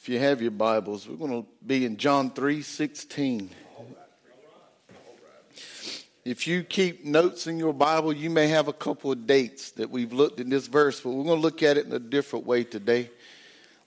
If 0.00 0.08
you 0.08 0.20
have 0.20 0.40
your 0.40 0.52
Bibles, 0.52 1.08
we're 1.08 1.16
going 1.16 1.42
to 1.42 1.48
be 1.66 1.84
in 1.84 1.96
John 1.96 2.30
3 2.30 2.62
16. 2.62 3.50
If 6.24 6.46
you 6.46 6.62
keep 6.62 7.04
notes 7.04 7.48
in 7.48 7.58
your 7.58 7.72
Bible, 7.72 8.12
you 8.12 8.30
may 8.30 8.46
have 8.46 8.68
a 8.68 8.72
couple 8.72 9.10
of 9.10 9.26
dates 9.26 9.72
that 9.72 9.90
we've 9.90 10.12
looked 10.12 10.38
in 10.38 10.50
this 10.50 10.68
verse, 10.68 11.00
but 11.00 11.10
we're 11.10 11.24
going 11.24 11.38
to 11.38 11.42
look 11.42 11.64
at 11.64 11.76
it 11.76 11.86
in 11.86 11.92
a 11.92 11.98
different 11.98 12.46
way 12.46 12.62
today. 12.62 13.10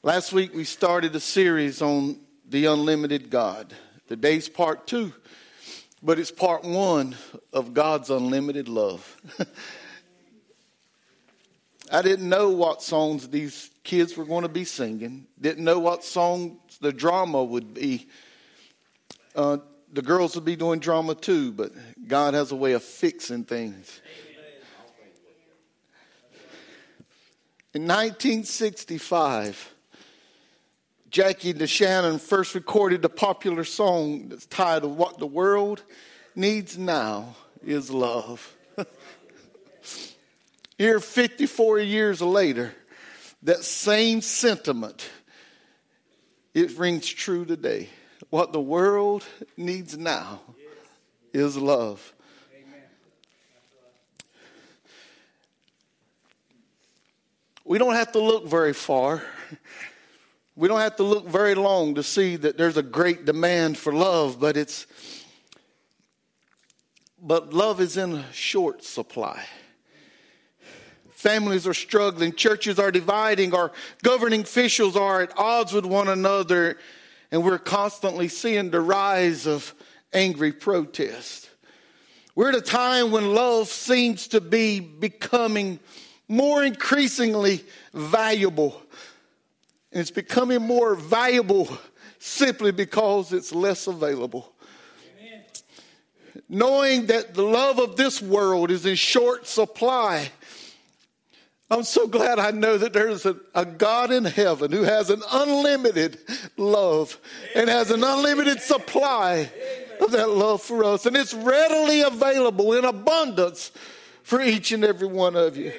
Last 0.03 0.33
week 0.33 0.53
we 0.53 0.65
started 0.65 1.15
a 1.15 1.19
series 1.21 1.81
on 1.81 2.19
the 2.47 2.65
unlimited 2.65 3.29
God. 3.29 3.73
Today's 4.09 4.49
part 4.49 4.87
two, 4.87 5.13
but 6.03 6.19
it's 6.19 6.29
part 6.29 6.65
one 6.65 7.15
of 7.53 7.73
God's 7.73 8.09
unlimited 8.09 8.67
love. 8.67 9.15
I 11.91 12.01
didn't 12.01 12.29
know 12.29 12.49
what 12.49 12.81
songs 12.81 13.27
these 13.27 13.69
kids 13.83 14.15
were 14.15 14.23
going 14.23 14.43
to 14.43 14.49
be 14.49 14.63
singing, 14.63 15.27
didn't 15.39 15.65
know 15.65 15.77
what 15.79 16.05
songs 16.05 16.77
the 16.79 16.93
drama 16.93 17.43
would 17.43 17.73
be. 17.73 18.07
Uh, 19.35 19.57
the 19.91 20.01
girls 20.01 20.35
would 20.35 20.45
be 20.45 20.55
doing 20.55 20.79
drama 20.79 21.15
too, 21.15 21.51
but 21.51 21.73
God 22.07 22.33
has 22.33 22.53
a 22.53 22.55
way 22.55 22.71
of 22.73 22.83
fixing 22.83 23.43
things. 23.43 24.01
In 27.73 27.83
1965, 27.83 29.73
Jackie 31.09 31.53
DeShannon 31.53 32.21
first 32.21 32.55
recorded 32.55 33.01
the 33.01 33.09
popular 33.09 33.65
song 33.65 34.29
that's 34.29 34.45
titled 34.45 34.97
What 34.97 35.19
the 35.19 35.27
World 35.27 35.83
Needs 36.35 36.77
Now 36.77 37.35
is 37.65 37.91
Love. 37.91 38.55
Here, 40.81 40.99
54 40.99 41.77
years 41.77 42.23
later, 42.23 42.73
that 43.43 43.63
same 43.63 44.19
sentiment, 44.19 45.07
it 46.55 46.75
rings 46.75 47.07
true 47.07 47.45
today. 47.45 47.87
What 48.31 48.51
the 48.51 48.59
world 48.59 49.23
needs 49.55 49.95
now 49.95 50.41
is 51.33 51.55
love. 51.55 52.11
We 57.63 57.77
don't 57.77 57.93
have 57.93 58.13
to 58.13 58.19
look 58.19 58.47
very 58.47 58.73
far. 58.73 59.21
We 60.55 60.67
don't 60.67 60.79
have 60.79 60.95
to 60.95 61.03
look 61.03 61.27
very 61.27 61.53
long 61.53 61.93
to 61.93 62.01
see 62.01 62.37
that 62.37 62.57
there's 62.57 62.77
a 62.77 62.81
great 62.81 63.25
demand 63.25 63.77
for 63.77 63.93
love, 63.93 64.39
but 64.39 64.57
it's 64.57 64.87
but 67.21 67.53
love 67.53 67.79
is 67.79 67.97
in 67.97 68.23
short 68.31 68.83
supply. 68.83 69.45
Families 71.21 71.67
are 71.67 71.75
struggling, 71.75 72.33
churches 72.33 72.79
are 72.79 72.89
dividing, 72.89 73.53
our 73.53 73.71
governing 74.01 74.41
officials 74.41 74.95
are 74.95 75.21
at 75.21 75.31
odds 75.37 75.71
with 75.71 75.85
one 75.85 76.07
another, 76.07 76.79
and 77.29 77.43
we're 77.43 77.59
constantly 77.59 78.27
seeing 78.27 78.71
the 78.71 78.81
rise 78.81 79.45
of 79.45 79.75
angry 80.13 80.51
protest. 80.51 81.47
We're 82.33 82.49
at 82.49 82.55
a 82.55 82.61
time 82.61 83.11
when 83.11 83.35
love 83.35 83.67
seems 83.67 84.29
to 84.29 84.41
be 84.41 84.79
becoming 84.79 85.79
more 86.27 86.63
increasingly 86.63 87.65
valuable. 87.93 88.81
And 89.91 90.01
it's 90.01 90.09
becoming 90.09 90.63
more 90.63 90.95
valuable 90.95 91.77
simply 92.17 92.71
because 92.71 93.31
it's 93.31 93.53
less 93.53 93.85
available. 93.85 94.51
Amen. 95.19 95.43
Knowing 96.49 97.05
that 97.05 97.35
the 97.35 97.43
love 97.43 97.77
of 97.77 97.95
this 97.95 98.23
world 98.23 98.71
is 98.71 98.87
in 98.87 98.95
short 98.95 99.45
supply 99.45 100.31
I'm 101.71 101.83
so 101.83 102.05
glad 102.05 102.37
I 102.37 102.51
know 102.51 102.77
that 102.77 102.91
there's 102.91 103.25
a, 103.25 103.37
a, 103.55 103.63
God 103.63 104.11
in 104.11 104.25
heaven 104.25 104.73
who 104.73 104.83
has 104.83 105.09
an 105.09 105.21
unlimited 105.31 106.19
love 106.57 107.17
and 107.55 107.69
has 107.69 107.91
an 107.91 108.03
unlimited 108.03 108.59
supply 108.59 109.49
of 110.01 110.11
that 110.11 110.29
love 110.31 110.61
for 110.61 110.83
us. 110.83 111.05
And 111.05 111.15
it's 111.15 111.33
readily 111.33 112.01
available 112.01 112.73
in 112.73 112.83
abundance 112.83 113.71
for 114.21 114.41
each 114.41 114.73
and 114.73 114.83
every 114.83 115.07
one 115.07 115.37
of 115.37 115.55
you. 115.55 115.71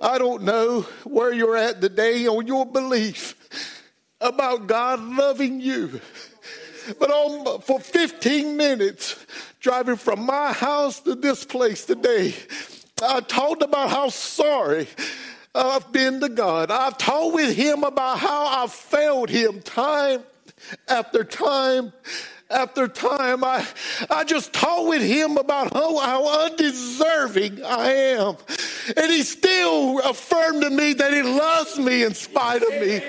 I 0.00 0.18
don't 0.18 0.44
know 0.44 0.82
where 1.02 1.32
you're 1.32 1.56
at 1.56 1.80
today 1.80 2.28
on 2.28 2.46
your 2.46 2.64
belief 2.64 3.34
about 4.20 4.68
God 4.68 5.00
loving 5.00 5.60
you. 5.60 6.00
But 7.00 7.10
on, 7.10 7.62
for 7.62 7.80
15 7.80 8.56
minutes, 8.56 9.26
driving 9.58 9.96
from 9.96 10.24
my 10.24 10.52
house 10.52 11.00
to 11.00 11.16
this 11.16 11.44
place 11.44 11.84
today, 11.84 12.32
I 13.02 13.20
talked 13.20 13.62
about 13.62 13.90
how 13.90 14.08
sorry 14.08 14.88
I've 15.54 15.92
been 15.92 16.20
to 16.20 16.30
God. 16.30 16.70
I've 16.70 16.96
talked 16.96 17.34
with 17.34 17.54
Him 17.54 17.84
about 17.84 18.18
how 18.18 18.46
I've 18.46 18.72
failed 18.72 19.28
Him 19.28 19.60
time 19.60 20.22
after 20.88 21.22
time 21.22 21.92
after 22.50 22.88
time. 22.88 23.42
I, 23.44 23.66
I 24.10 24.24
just 24.24 24.52
talked 24.52 24.88
with 24.88 25.02
him 25.02 25.36
about 25.36 25.72
how, 25.72 25.98
how 25.98 26.46
undeserving 26.46 27.64
I 27.64 27.92
am. 27.92 28.36
And 28.96 29.10
he 29.10 29.22
still 29.22 30.00
affirmed 30.00 30.62
to 30.62 30.70
me 30.70 30.92
that 30.94 31.12
he 31.12 31.22
loves 31.22 31.78
me 31.78 32.04
in 32.04 32.14
spite 32.14 32.62
of 32.62 32.70
me. 32.70 33.02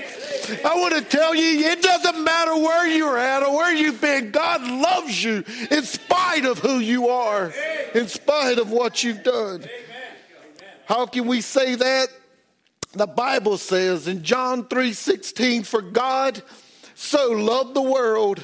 I 0.63 0.75
want 0.75 0.95
to 0.95 1.01
tell 1.01 1.35
you, 1.35 1.67
it 1.67 1.81
doesn't 1.81 2.23
matter 2.23 2.55
where 2.55 2.87
you're 2.87 3.17
at 3.17 3.43
or 3.43 3.55
where 3.55 3.73
you've 3.73 4.01
been. 4.01 4.31
God 4.31 4.61
loves 4.63 5.23
you 5.23 5.43
in 5.69 5.83
spite 5.83 6.45
of 6.45 6.59
who 6.59 6.79
you 6.79 7.09
are, 7.09 7.53
in 7.93 8.07
spite 8.07 8.57
of 8.57 8.71
what 8.71 9.03
you've 9.03 9.23
done. 9.23 9.65
How 10.85 11.05
can 11.05 11.27
we 11.27 11.41
say 11.41 11.75
that? 11.75 12.07
The 12.93 13.07
Bible 13.07 13.57
says 13.57 14.07
in 14.07 14.23
John 14.23 14.63
3:16, 14.63 15.65
for 15.65 15.81
God 15.81 16.41
so 16.95 17.31
loved 17.31 17.73
the 17.73 17.81
world 17.81 18.41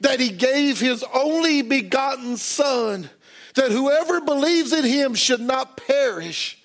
that 0.00 0.20
he 0.20 0.30
gave 0.30 0.80
his 0.80 1.04
only 1.14 1.62
begotten 1.62 2.36
son 2.36 3.10
that 3.54 3.70
whoever 3.70 4.20
believes 4.20 4.72
in 4.72 4.84
him 4.84 5.14
should 5.14 5.40
not 5.40 5.76
perish 5.76 6.62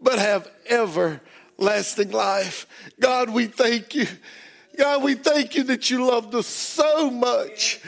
but 0.00 0.18
have 0.18 0.50
everlasting 0.68 2.10
life. 2.10 2.66
God, 3.00 3.30
we 3.30 3.46
thank 3.46 3.94
you. 3.94 4.06
God, 4.76 5.02
we 5.02 5.14
thank 5.14 5.54
you 5.54 5.64
that 5.64 5.90
you 5.90 6.04
loved 6.04 6.34
us 6.34 6.46
so 6.46 7.10
much 7.10 7.80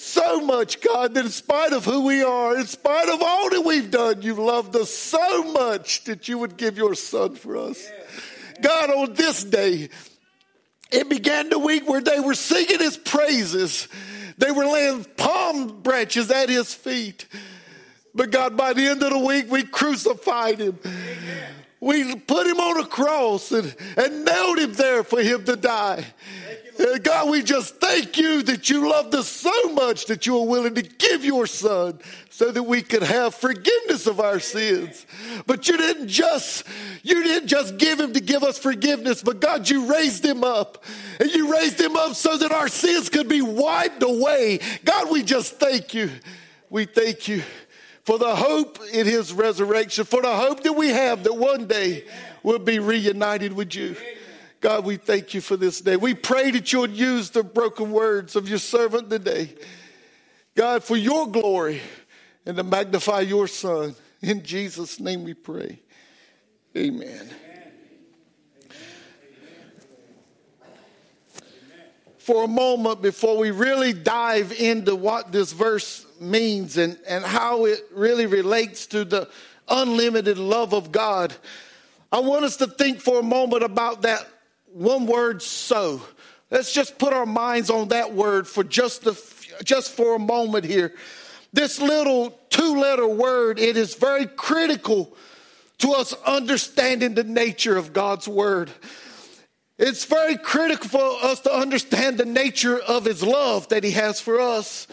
so 0.00 0.40
much, 0.40 0.80
God, 0.80 1.12
that 1.14 1.26
in 1.26 1.30
spite 1.30 1.74
of 1.74 1.84
who 1.84 2.06
we 2.06 2.22
are, 2.22 2.56
in 2.56 2.66
spite 2.66 3.08
of 3.10 3.20
all 3.22 3.50
that 3.50 3.60
we've 3.60 3.90
done, 3.90 4.22
you 4.22 4.34
loved 4.34 4.74
us 4.74 4.90
so 4.90 5.52
much 5.52 6.04
that 6.04 6.26
you 6.26 6.38
would 6.38 6.56
give 6.56 6.78
your 6.78 6.94
son 6.94 7.34
for 7.34 7.56
us. 7.56 7.90
God, 8.62 8.90
on 8.90 9.12
this 9.12 9.44
day, 9.44 9.90
it 10.90 11.08
began 11.10 11.50
the 11.50 11.58
week 11.58 11.88
where 11.88 12.00
they 12.00 12.18
were 12.18 12.34
singing 12.34 12.78
his 12.78 12.96
praises. 12.96 13.88
They 14.40 14.50
were 14.50 14.64
laying 14.64 15.04
palm 15.04 15.82
branches 15.82 16.30
at 16.30 16.48
his 16.48 16.74
feet. 16.74 17.26
But 18.14 18.30
God, 18.30 18.56
by 18.56 18.72
the 18.72 18.86
end 18.86 19.02
of 19.02 19.10
the 19.10 19.18
week, 19.18 19.50
we 19.50 19.62
crucified 19.62 20.58
him. 20.58 20.78
We 21.78 22.16
put 22.16 22.46
him 22.46 22.58
on 22.58 22.80
a 22.80 22.86
cross 22.86 23.52
and, 23.52 23.74
and 23.96 24.24
nailed 24.24 24.58
him 24.58 24.72
there 24.72 25.04
for 25.04 25.20
him 25.20 25.44
to 25.44 25.56
die. 25.56 26.06
Uh, 26.80 26.96
God, 26.96 27.28
we 27.28 27.42
just 27.42 27.76
thank 27.76 28.16
you 28.16 28.42
that 28.44 28.70
you 28.70 28.88
loved 28.88 29.14
us 29.14 29.28
so 29.28 29.74
much 29.74 30.06
that 30.06 30.24
you 30.24 30.34
were 30.34 30.46
willing 30.46 30.74
to 30.76 30.82
give 30.82 31.24
your 31.24 31.46
son 31.46 31.98
so 32.30 32.50
that 32.50 32.62
we 32.62 32.80
could 32.80 33.02
have 33.02 33.34
forgiveness 33.34 34.06
of 34.06 34.18
our 34.18 34.40
sins. 34.40 35.04
But 35.46 35.68
you 35.68 35.76
didn't 35.76 36.08
just, 36.08 36.66
you 37.02 37.22
didn't 37.22 37.48
just 37.48 37.76
give 37.76 38.00
him 38.00 38.14
to 38.14 38.20
give 38.20 38.42
us 38.42 38.58
forgiveness, 38.58 39.22
but 39.22 39.40
God, 39.40 39.68
you 39.68 39.92
raised 39.92 40.24
him 40.24 40.42
up. 40.42 40.82
And 41.18 41.30
you 41.30 41.52
raised 41.52 41.78
him 41.78 41.96
up 41.96 42.14
so 42.14 42.38
that 42.38 42.50
our 42.50 42.68
sins 42.68 43.10
could 43.10 43.28
be 43.28 43.42
wiped 43.42 44.02
away. 44.02 44.60
God, 44.82 45.10
we 45.10 45.22
just 45.22 45.60
thank 45.60 45.92
you. 45.92 46.10
We 46.70 46.86
thank 46.86 47.28
you 47.28 47.42
for 48.04 48.18
the 48.18 48.34
hope 48.34 48.78
in 48.90 49.06
his 49.06 49.34
resurrection, 49.34 50.04
for 50.04 50.22
the 50.22 50.34
hope 50.34 50.62
that 50.62 50.72
we 50.72 50.88
have 50.88 51.24
that 51.24 51.34
one 51.34 51.66
day 51.66 52.04
we'll 52.42 52.58
be 52.58 52.78
reunited 52.78 53.52
with 53.52 53.74
you. 53.74 53.96
God, 54.60 54.84
we 54.84 54.96
thank 54.96 55.32
you 55.32 55.40
for 55.40 55.56
this 55.56 55.80
day. 55.80 55.96
We 55.96 56.14
pray 56.14 56.50
that 56.50 56.70
you 56.72 56.80
would 56.80 56.92
use 56.92 57.30
the 57.30 57.42
broken 57.42 57.92
words 57.92 58.36
of 58.36 58.46
your 58.48 58.58
servant 58.58 59.08
today. 59.08 59.54
God, 60.54 60.84
for 60.84 60.96
your 60.96 61.26
glory 61.26 61.80
and 62.44 62.58
to 62.58 62.62
magnify 62.62 63.20
your 63.20 63.48
son. 63.48 63.94
In 64.20 64.42
Jesus' 64.42 65.00
name 65.00 65.24
we 65.24 65.32
pray. 65.32 65.80
Amen. 66.76 67.30
For 72.18 72.44
a 72.44 72.48
moment, 72.48 73.00
before 73.00 73.38
we 73.38 73.50
really 73.50 73.94
dive 73.94 74.52
into 74.52 74.94
what 74.94 75.32
this 75.32 75.52
verse 75.52 76.04
means 76.20 76.76
and, 76.76 76.98
and 77.08 77.24
how 77.24 77.64
it 77.64 77.80
really 77.92 78.26
relates 78.26 78.86
to 78.88 79.06
the 79.06 79.28
unlimited 79.68 80.36
love 80.36 80.74
of 80.74 80.92
God, 80.92 81.34
I 82.12 82.20
want 82.20 82.44
us 82.44 82.58
to 82.58 82.66
think 82.66 83.00
for 83.00 83.20
a 83.20 83.22
moment 83.22 83.62
about 83.62 84.02
that 84.02 84.26
one 84.72 85.06
word 85.06 85.42
so. 85.42 86.02
Let's 86.50 86.72
just 86.72 86.98
put 86.98 87.12
our 87.12 87.26
minds 87.26 87.70
on 87.70 87.88
that 87.88 88.12
word 88.12 88.46
for 88.46 88.64
just 88.64 89.06
a, 89.06 89.16
just 89.64 89.92
for 89.92 90.16
a 90.16 90.18
moment 90.18 90.64
here. 90.64 90.94
This 91.52 91.80
little 91.80 92.38
two 92.50 92.80
letter 92.80 93.06
word, 93.06 93.58
it 93.58 93.76
is 93.76 93.94
very 93.94 94.26
critical 94.26 95.16
to 95.78 95.92
us 95.92 96.12
understanding 96.26 97.14
the 97.14 97.24
nature 97.24 97.76
of 97.76 97.92
God's 97.92 98.28
word. 98.28 98.70
It's 99.78 100.04
very 100.04 100.36
critical 100.36 100.88
for 100.88 101.24
us 101.24 101.40
to 101.40 101.54
understand 101.54 102.18
the 102.18 102.26
nature 102.26 102.78
of 102.78 103.06
his 103.06 103.22
love 103.22 103.68
that 103.68 103.82
he 103.82 103.92
has 103.92 104.20
for 104.20 104.40
us. 104.40 104.86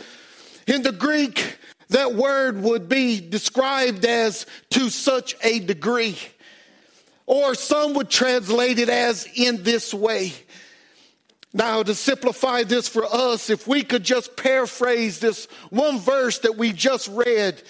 In 0.66 0.82
the 0.82 0.94
Greek, 0.94 1.58
that 1.90 2.16
word 2.16 2.62
would 2.62 2.88
be 2.88 3.20
described 3.20 4.06
as 4.06 4.46
to 4.72 4.90
such 4.90 5.36
a 5.42 5.60
degree. 5.60 6.18
Or 7.28 7.54
some 7.54 7.94
would 7.94 8.10
translate 8.10 8.80
it 8.80 8.90
as 8.90 9.28
in 9.36 9.62
this 9.62 9.94
way. 9.94 10.34
Now, 11.54 11.84
to 11.84 11.94
simplify 11.94 12.64
this 12.64 12.88
for 12.88 13.06
us, 13.06 13.50
if 13.50 13.68
we 13.68 13.84
could 13.84 14.04
just 14.04 14.36
paraphrase 14.36 15.20
this 15.20 15.46
one 15.70 16.00
verse 16.00 16.40
that 16.40 16.58
we 16.58 16.74
just 16.74 17.08
read, 17.10 17.62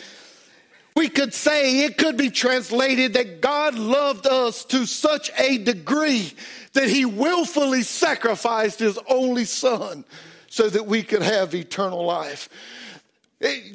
we 0.95 1.09
could 1.09 1.33
say 1.33 1.86
it 1.86 1.98
could 1.98 2.18
be 2.18 2.30
translated 2.30 3.13
that 3.13 3.39
God 3.39 3.75
loved 3.75 4.25
us 4.27 4.65
to 4.65 4.86
such 4.86 5.31
a 5.38 5.57
degree 5.57 6.33
that 6.74 6.89
he 6.89 7.06
willfully 7.06 7.83
sacrificed 7.83 8.80
his 8.80 9.00
only 9.07 9.45
son 9.45 10.06
so 10.50 10.69
that 10.69 10.86
we 10.86 11.04
could 11.04 11.21
have 11.21 11.54
eternal 11.54 12.04
life. 12.06 12.50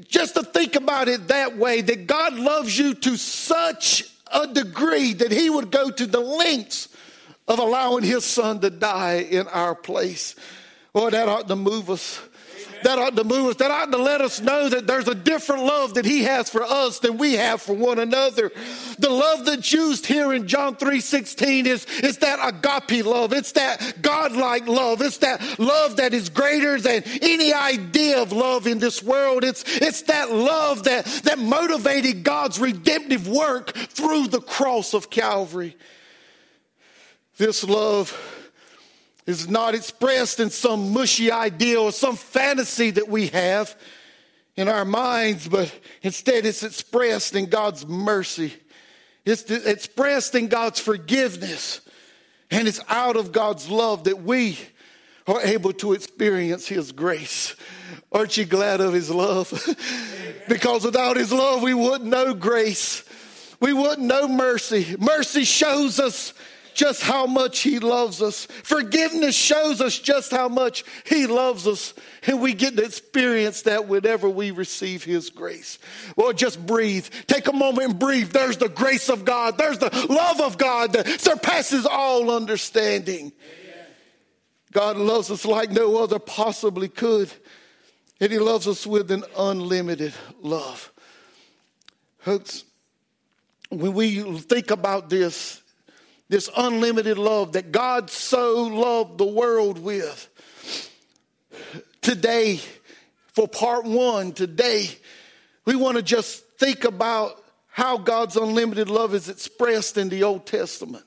Just 0.08 0.34
to 0.34 0.42
think 0.42 0.74
about 0.74 1.08
it 1.08 1.28
that 1.28 1.56
way, 1.56 1.80
that 1.80 2.06
God 2.06 2.34
loves 2.34 2.76
you 2.76 2.94
to 2.94 3.16
such 3.16 4.04
a 4.32 4.46
degree 4.46 5.12
that 5.14 5.32
he 5.32 5.50
would 5.50 5.70
go 5.70 5.90
to 5.90 6.06
the 6.06 6.20
lengths 6.20 6.88
of 7.48 7.58
allowing 7.58 8.04
his 8.04 8.24
son 8.24 8.60
to 8.60 8.70
die 8.70 9.26
in 9.30 9.46
our 9.48 9.74
place. 9.74 10.34
Boy, 10.92 11.10
that 11.10 11.28
ought 11.28 11.48
to 11.48 11.56
move 11.56 11.90
us 11.90 12.20
that 12.84 12.98
ought 12.98 13.16
to 13.16 13.24
move 13.24 13.50
us. 13.50 13.56
That 13.56 13.70
ought 13.70 13.92
to 13.92 13.98
let 13.98 14.20
us 14.20 14.40
know 14.40 14.68
that 14.68 14.86
there's 14.86 15.08
a 15.08 15.14
different 15.14 15.64
love 15.64 15.94
that 15.94 16.04
he 16.04 16.24
has 16.24 16.50
for 16.50 16.62
us 16.62 16.98
than 16.98 17.18
we 17.18 17.34
have 17.34 17.62
for 17.62 17.74
one 17.74 17.98
another. 17.98 18.50
The 18.98 19.10
love 19.10 19.44
that's 19.44 19.72
used 19.72 20.06
here 20.06 20.32
in 20.32 20.48
John 20.48 20.76
3 20.76 21.00
16 21.00 21.66
is, 21.66 21.86
is 22.02 22.18
that 22.18 22.38
agape 22.42 23.04
love. 23.04 23.32
It's 23.32 23.52
that 23.52 24.02
godlike 24.02 24.66
love. 24.66 25.02
It's 25.02 25.18
that 25.18 25.58
love 25.58 25.96
that 25.96 26.14
is 26.14 26.28
greater 26.28 26.80
than 26.80 27.02
any 27.20 27.52
idea 27.52 28.20
of 28.20 28.32
love 28.32 28.66
in 28.66 28.78
this 28.78 29.02
world. 29.02 29.44
It's, 29.44 29.64
it's 29.66 30.02
that 30.02 30.32
love 30.32 30.84
that, 30.84 31.04
that 31.24 31.38
motivated 31.38 32.24
God's 32.24 32.58
redemptive 32.58 33.28
work 33.28 33.72
through 33.74 34.28
the 34.28 34.40
cross 34.40 34.94
of 34.94 35.10
Calvary. 35.10 35.76
This 37.36 37.64
love 37.64 38.41
is 39.26 39.48
not 39.48 39.74
expressed 39.74 40.40
in 40.40 40.50
some 40.50 40.92
mushy 40.92 41.30
idea 41.30 41.80
or 41.80 41.92
some 41.92 42.16
fantasy 42.16 42.90
that 42.90 43.08
we 43.08 43.28
have 43.28 43.76
in 44.56 44.68
our 44.68 44.84
minds, 44.84 45.48
but 45.48 45.72
instead 46.02 46.44
it's 46.44 46.62
expressed 46.62 47.34
in 47.34 47.46
God's 47.46 47.86
mercy. 47.86 48.52
It's 49.24 49.42
expressed 49.50 50.34
in 50.34 50.48
God's 50.48 50.80
forgiveness. 50.80 51.80
And 52.50 52.68
it's 52.68 52.80
out 52.88 53.16
of 53.16 53.32
God's 53.32 53.68
love 53.70 54.04
that 54.04 54.22
we 54.22 54.58
are 55.26 55.40
able 55.40 55.72
to 55.74 55.94
experience 55.94 56.66
His 56.66 56.92
grace. 56.92 57.54
Aren't 58.10 58.36
you 58.36 58.44
glad 58.44 58.80
of 58.80 58.92
His 58.92 59.10
love? 59.10 59.50
because 60.48 60.84
without 60.84 61.16
His 61.16 61.32
love, 61.32 61.62
we 61.62 61.72
wouldn't 61.72 62.10
know 62.10 62.34
grace. 62.34 63.04
We 63.60 63.72
wouldn't 63.72 64.06
know 64.06 64.28
mercy. 64.28 64.96
Mercy 64.98 65.44
shows 65.44 65.98
us 66.00 66.34
just 66.74 67.02
how 67.02 67.26
much 67.26 67.60
He 67.60 67.78
loves 67.78 68.20
us. 68.22 68.46
Forgiveness 68.46 69.34
shows 69.34 69.80
us 69.80 69.98
just 69.98 70.30
how 70.30 70.48
much 70.48 70.84
He 71.06 71.26
loves 71.26 71.66
us. 71.66 71.94
And 72.26 72.40
we 72.40 72.54
get 72.54 72.76
to 72.76 72.84
experience 72.84 73.62
that 73.62 73.88
whenever 73.88 74.28
we 74.28 74.50
receive 74.50 75.04
His 75.04 75.30
grace. 75.30 75.78
Well, 76.16 76.32
just 76.32 76.64
breathe. 76.64 77.06
Take 77.26 77.48
a 77.48 77.52
moment 77.52 77.90
and 77.90 77.98
breathe. 77.98 78.30
There's 78.30 78.58
the 78.58 78.68
grace 78.68 79.08
of 79.08 79.24
God. 79.24 79.58
There's 79.58 79.78
the 79.78 80.06
love 80.08 80.40
of 80.40 80.58
God 80.58 80.92
that 80.94 81.20
surpasses 81.20 81.86
all 81.86 82.30
understanding. 82.30 83.32
God 84.72 84.96
loves 84.96 85.30
us 85.30 85.44
like 85.44 85.70
no 85.70 86.02
other 86.02 86.18
possibly 86.18 86.88
could. 86.88 87.30
And 88.20 88.32
He 88.32 88.38
loves 88.38 88.68
us 88.68 88.86
with 88.86 89.10
an 89.10 89.24
unlimited 89.36 90.14
love. 90.40 90.92
Folks, 92.18 92.64
when 93.70 93.94
we 93.94 94.22
think 94.40 94.70
about 94.70 95.08
this, 95.08 95.61
this 96.32 96.48
unlimited 96.56 97.18
love 97.18 97.52
that 97.52 97.70
God 97.72 98.08
so 98.08 98.62
loved 98.62 99.18
the 99.18 99.26
world 99.26 99.78
with. 99.78 100.30
Today, 102.00 102.58
for 103.34 103.46
part 103.46 103.84
one, 103.84 104.32
today, 104.32 104.88
we 105.66 105.76
want 105.76 105.98
to 105.98 106.02
just 106.02 106.42
think 106.56 106.84
about 106.84 107.38
how 107.66 107.98
God's 107.98 108.36
unlimited 108.36 108.88
love 108.88 109.14
is 109.14 109.28
expressed 109.28 109.98
in 109.98 110.08
the 110.08 110.22
Old 110.22 110.46
Testament. 110.46 111.04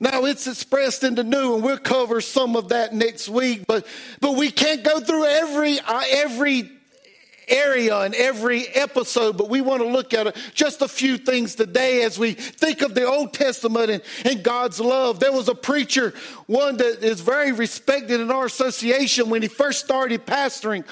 Now 0.00 0.24
it's 0.24 0.48
expressed 0.48 1.04
in 1.04 1.14
the 1.14 1.22
new, 1.22 1.54
and 1.54 1.62
we'll 1.62 1.78
cover 1.78 2.20
some 2.20 2.56
of 2.56 2.70
that 2.70 2.92
next 2.92 3.28
week. 3.28 3.64
But 3.68 3.86
but 4.20 4.36
we 4.36 4.50
can't 4.50 4.82
go 4.82 4.98
through 4.98 5.24
every 5.24 5.78
uh, 5.78 6.02
every 6.10 6.75
area 7.48 8.04
in 8.04 8.14
every 8.14 8.66
episode, 8.68 9.36
but 9.36 9.48
we 9.48 9.60
want 9.60 9.82
to 9.82 9.88
look 9.88 10.12
at 10.14 10.36
just 10.54 10.82
a 10.82 10.88
few 10.88 11.16
things 11.16 11.54
today 11.54 12.02
as 12.02 12.18
we 12.18 12.32
think 12.32 12.82
of 12.82 12.94
the 12.94 13.04
Old 13.04 13.32
Testament 13.32 13.90
and, 13.90 14.02
and 14.24 14.42
God's 14.42 14.80
love. 14.80 15.20
There 15.20 15.32
was 15.32 15.48
a 15.48 15.54
preacher, 15.54 16.12
one 16.46 16.76
that 16.78 17.04
is 17.04 17.20
very 17.20 17.52
respected 17.52 18.20
in 18.20 18.30
our 18.30 18.46
association 18.46 19.30
when 19.30 19.42
he 19.42 19.48
first 19.48 19.84
started 19.84 20.26
pastoring. 20.26 20.84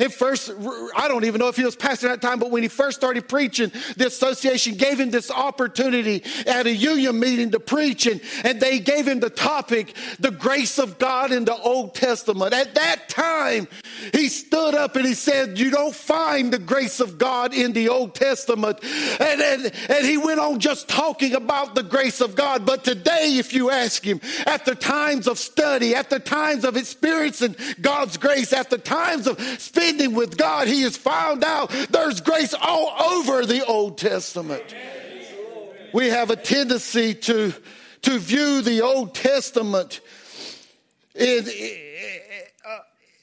At 0.00 0.12
first, 0.12 0.50
I 0.96 1.08
don't 1.08 1.24
even 1.24 1.38
know 1.38 1.48
if 1.48 1.56
he 1.56 1.64
was 1.64 1.76
pastoring 1.76 2.10
at 2.10 2.20
that 2.20 2.26
time, 2.26 2.38
but 2.38 2.50
when 2.50 2.62
he 2.62 2.68
first 2.68 2.96
started 2.96 3.28
preaching, 3.28 3.70
the 3.96 4.06
association 4.06 4.74
gave 4.74 4.98
him 4.98 5.10
this 5.10 5.30
opportunity 5.30 6.24
at 6.46 6.66
a 6.66 6.74
union 6.74 7.20
meeting 7.20 7.50
to 7.52 7.60
preach, 7.60 8.06
and, 8.06 8.20
and 8.44 8.60
they 8.60 8.78
gave 8.78 9.06
him 9.06 9.20
the 9.20 9.30
topic, 9.30 9.94
the 10.18 10.30
grace 10.30 10.78
of 10.78 10.98
God 10.98 11.32
in 11.32 11.44
the 11.44 11.56
Old 11.56 11.94
Testament. 11.94 12.52
At 12.52 12.74
that 12.74 13.08
time, 13.08 13.68
he 14.12 14.28
stood 14.28 14.74
up 14.74 14.96
and 14.96 15.06
he 15.06 15.14
said, 15.14 15.58
You 15.58 15.70
don't 15.70 15.94
find 16.00 16.52
the 16.52 16.58
grace 16.58 17.00
of 17.00 17.18
God 17.18 17.54
in 17.54 17.72
the 17.72 17.88
Old 17.88 18.14
Testament. 18.14 18.78
And, 18.82 19.40
and, 19.40 19.72
and 19.88 20.06
he 20.06 20.16
went 20.16 20.40
on 20.40 20.58
just 20.58 20.88
talking 20.88 21.34
about 21.34 21.74
the 21.74 21.82
grace 21.82 22.20
of 22.20 22.34
God. 22.34 22.66
But 22.66 22.84
today, 22.84 23.36
if 23.38 23.52
you 23.52 23.70
ask 23.70 24.04
him, 24.04 24.20
after 24.46 24.74
times 24.74 25.26
of 25.26 25.38
study, 25.38 25.94
after 25.94 26.18
times 26.18 26.64
of 26.64 26.76
experiencing 26.76 27.56
God's 27.80 28.16
grace, 28.16 28.52
after 28.52 28.78
times 28.78 29.26
of 29.26 29.40
spending 29.58 30.14
with 30.14 30.36
God, 30.36 30.68
he 30.68 30.82
has 30.82 30.96
found 30.96 31.44
out 31.44 31.70
there's 31.90 32.20
grace 32.20 32.54
all 32.54 32.88
over 33.00 33.46
the 33.46 33.64
Old 33.64 33.98
Testament. 33.98 34.74
We 35.92 36.08
have 36.08 36.30
a 36.30 36.36
tendency 36.36 37.14
to, 37.14 37.52
to 38.02 38.18
view 38.18 38.62
the 38.62 38.82
Old 38.82 39.14
Testament 39.14 40.00
in, 41.14 41.46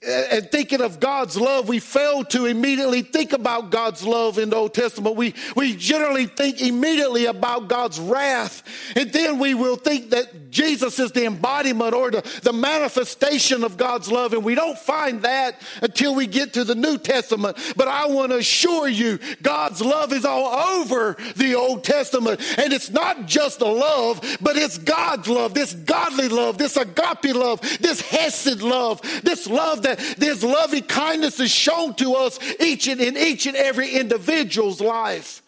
and 0.05 0.51
thinking 0.51 0.81
of 0.81 0.99
God's 0.99 1.35
love, 1.37 1.67
we 1.67 1.79
fail 1.79 2.23
to 2.25 2.45
immediately 2.45 3.01
think 3.01 3.33
about 3.33 3.71
God's 3.71 4.03
love 4.03 4.37
in 4.37 4.51
the 4.51 4.55
Old 4.55 4.75
Testament. 4.75 5.15
We, 5.15 5.33
we 5.55 5.75
generally 5.75 6.27
think 6.27 6.61
immediately 6.61 7.25
about 7.25 7.67
God's 7.67 7.99
wrath. 7.99 8.61
And 8.95 9.11
then 9.11 9.39
we 9.39 9.55
will 9.55 9.75
think 9.75 10.11
that 10.11 10.51
Jesus 10.51 10.99
is 10.99 11.13
the 11.13 11.25
embodiment 11.25 11.95
or 11.95 12.11
the, 12.11 12.39
the 12.43 12.53
manifestation 12.53 13.63
of 13.63 13.75
God's 13.75 14.11
love. 14.11 14.33
And 14.33 14.43
we 14.43 14.53
don't 14.53 14.77
find 14.77 15.23
that 15.23 15.59
until 15.81 16.13
we 16.13 16.27
get 16.27 16.53
to 16.53 16.63
the 16.63 16.75
New 16.75 16.99
Testament. 16.99 17.57
But 17.75 17.87
I 17.87 18.05
want 18.05 18.31
to 18.33 18.37
assure 18.37 18.87
you, 18.87 19.17
God's 19.41 19.81
love 19.81 20.13
is 20.13 20.25
all 20.25 20.79
over 20.79 21.17
the 21.35 21.55
Old 21.55 21.83
Testament. 21.83 22.39
And 22.59 22.71
it's 22.71 22.91
not 22.91 23.25
just 23.25 23.61
a 23.61 23.67
love, 23.67 24.21
but 24.41 24.57
it's 24.57 24.77
God's 24.77 25.27
love, 25.27 25.55
this 25.55 25.73
godly 25.73 26.29
love, 26.29 26.59
this 26.59 26.77
agape 26.77 27.33
love, 27.33 27.61
this 27.79 27.99
hesed 28.01 28.61
love, 28.61 29.01
this 29.23 29.47
love 29.47 29.86
that 29.87 30.15
this 30.17 30.43
loving 30.43 30.83
kindness 30.83 31.39
is 31.39 31.51
shown 31.51 31.93
to 31.95 32.13
us 32.15 32.39
each 32.59 32.87
and 32.87 32.99
in 32.99 33.17
each 33.17 33.45
and 33.45 33.55
every 33.55 33.91
individual's 33.91 34.81
life 34.81 35.41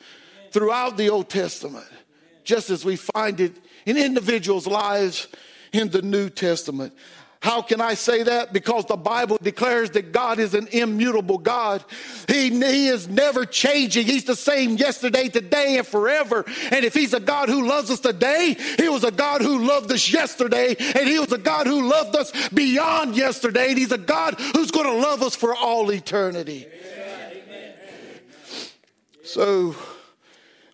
throughout 0.51 0.97
the 0.97 1.09
Old 1.09 1.29
Testament, 1.29 1.85
just 2.43 2.69
as 2.69 2.85
we 2.85 2.95
find 2.95 3.39
it 3.39 3.55
in 3.85 3.97
individuals' 3.97 4.67
lives 4.67 5.27
in 5.73 5.89
the 5.89 6.01
New 6.01 6.29
Testament. 6.29 6.93
How 7.41 7.61
can 7.61 7.79
I 7.79 7.93
say 7.93 8.23
that? 8.23 8.51
Because 8.51 8.85
the 8.85 8.97
Bible 8.97 9.37
declares 9.41 9.91
that 9.91 10.11
God 10.11 10.39
is 10.39 10.53
an 10.53 10.67
immutable 10.73 11.37
God. 11.37 11.85
He, 12.27 12.49
he 12.49 12.89
is 12.89 13.07
never 13.07 13.45
changing. 13.45 14.07
He's 14.07 14.25
the 14.25 14.35
same 14.35 14.75
yesterday, 14.75 15.29
today, 15.29 15.77
and 15.77 15.87
forever. 15.87 16.43
And 16.69 16.83
if 16.83 16.93
He's 16.93 17.13
a 17.13 17.19
God 17.19 17.47
who 17.47 17.65
loves 17.65 17.91
us 17.91 18.01
today, 18.01 18.57
He 18.77 18.89
was 18.89 19.05
a 19.05 19.11
God 19.11 19.41
who 19.41 19.65
loved 19.65 19.89
us 19.89 20.11
yesterday, 20.11 20.75
and 20.77 21.07
He 21.07 21.17
was 21.17 21.31
a 21.31 21.37
God 21.37 21.65
who 21.65 21.87
loved 21.87 22.13
us 22.17 22.49
beyond 22.49 23.15
yesterday, 23.15 23.69
and 23.69 23.77
He's 23.77 23.93
a 23.93 23.97
God 23.97 24.35
who's 24.53 24.71
going 24.71 24.87
to 24.87 25.01
love 25.01 25.21
us 25.21 25.35
for 25.35 25.55
all 25.55 25.89
eternity. 25.93 26.67
Amen. 26.67 27.73
So, 29.23 29.75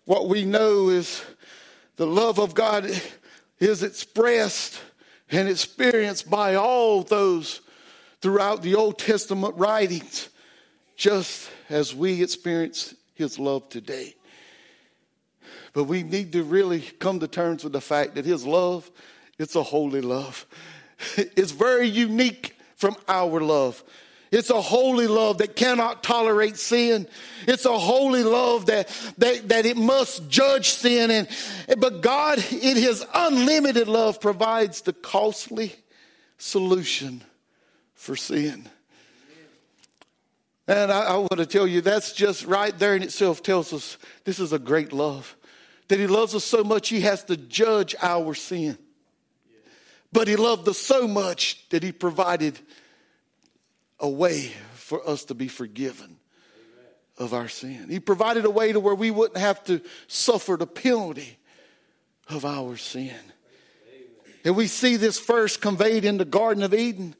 what 0.04 0.28
we 0.28 0.44
know 0.44 0.88
is 0.88 1.22
the 1.94 2.08
love 2.08 2.40
of 2.40 2.54
God 2.54 2.90
is 3.60 3.84
expressed 3.84 4.80
and 5.30 5.48
experienced 5.48 6.30
by 6.30 6.54
all 6.54 7.02
those 7.02 7.60
throughout 8.20 8.62
the 8.62 8.74
Old 8.74 8.98
Testament 8.98 9.54
writings, 9.56 10.28
just 10.96 11.50
as 11.68 11.94
we 11.94 12.22
experience 12.22 12.94
His 13.14 13.38
love 13.38 13.68
today. 13.68 14.14
But 15.72 15.84
we 15.84 16.02
need 16.02 16.32
to 16.32 16.42
really 16.42 16.80
come 16.80 17.20
to 17.20 17.28
terms 17.28 17.64
with 17.64 17.72
the 17.72 17.80
fact 17.80 18.14
that 18.14 18.24
His 18.24 18.46
love 18.46 18.90
It's 19.38 19.54
a 19.54 19.62
holy 19.62 20.00
love. 20.00 20.46
It's 21.16 21.52
very 21.52 21.86
unique 21.86 22.56
from 22.74 22.96
our 23.06 23.40
love. 23.40 23.84
It's 24.32 24.50
a 24.50 24.60
holy 24.60 25.06
love 25.06 25.38
that 25.38 25.54
cannot 25.54 26.02
tolerate 26.02 26.56
sin. 26.56 27.06
It's 27.46 27.64
a 27.64 27.78
holy 27.78 28.24
love 28.24 28.66
that, 28.66 28.88
that, 29.18 29.48
that 29.48 29.66
it 29.66 29.76
must 29.76 30.28
judge 30.28 30.70
sin. 30.70 31.10
And, 31.10 31.28
but 31.78 32.00
God, 32.00 32.38
in 32.52 32.76
His 32.76 33.04
unlimited 33.14 33.88
love, 33.88 34.20
provides 34.20 34.82
the 34.82 34.92
costly 34.92 35.74
solution 36.38 37.22
for 37.94 38.16
sin. 38.16 38.68
And 40.68 40.90
I, 40.90 41.04
I 41.04 41.16
want 41.16 41.36
to 41.36 41.46
tell 41.46 41.66
you, 41.66 41.80
that's 41.80 42.12
just 42.12 42.44
right 42.46 42.76
there 42.76 42.96
in 42.96 43.02
itself 43.02 43.42
tells 43.42 43.72
us 43.72 43.96
this 44.24 44.40
is 44.40 44.52
a 44.52 44.58
great 44.58 44.92
love. 44.92 45.36
That 45.88 46.00
He 46.00 46.08
loves 46.08 46.34
us 46.34 46.44
so 46.44 46.64
much, 46.64 46.88
He 46.88 47.02
has 47.02 47.22
to 47.24 47.36
judge 47.36 47.94
our 48.02 48.34
sin. 48.34 48.76
But 50.12 50.26
He 50.26 50.34
loved 50.34 50.68
us 50.68 50.78
so 50.78 51.06
much 51.06 51.68
that 51.68 51.84
He 51.84 51.92
provided 51.92 52.58
a 53.98 54.08
way 54.08 54.52
for 54.74 55.06
us 55.08 55.24
to 55.26 55.34
be 55.34 55.48
forgiven 55.48 56.16
of 57.18 57.32
our 57.32 57.48
sin. 57.48 57.88
He 57.88 58.00
provided 58.00 58.44
a 58.44 58.50
way 58.50 58.72
to 58.72 58.80
where 58.80 58.94
we 58.94 59.10
wouldn't 59.10 59.38
have 59.38 59.64
to 59.64 59.80
suffer 60.06 60.56
the 60.56 60.66
penalty 60.66 61.38
of 62.28 62.44
our 62.44 62.76
sin. 62.76 63.14
And 64.44 64.54
we 64.54 64.68
see 64.68 64.96
this 64.96 65.18
first 65.18 65.60
conveyed 65.60 66.04
in 66.04 66.18
the 66.18 66.24
Garden 66.24 66.62
of 66.62 66.72
Eden. 66.72 67.16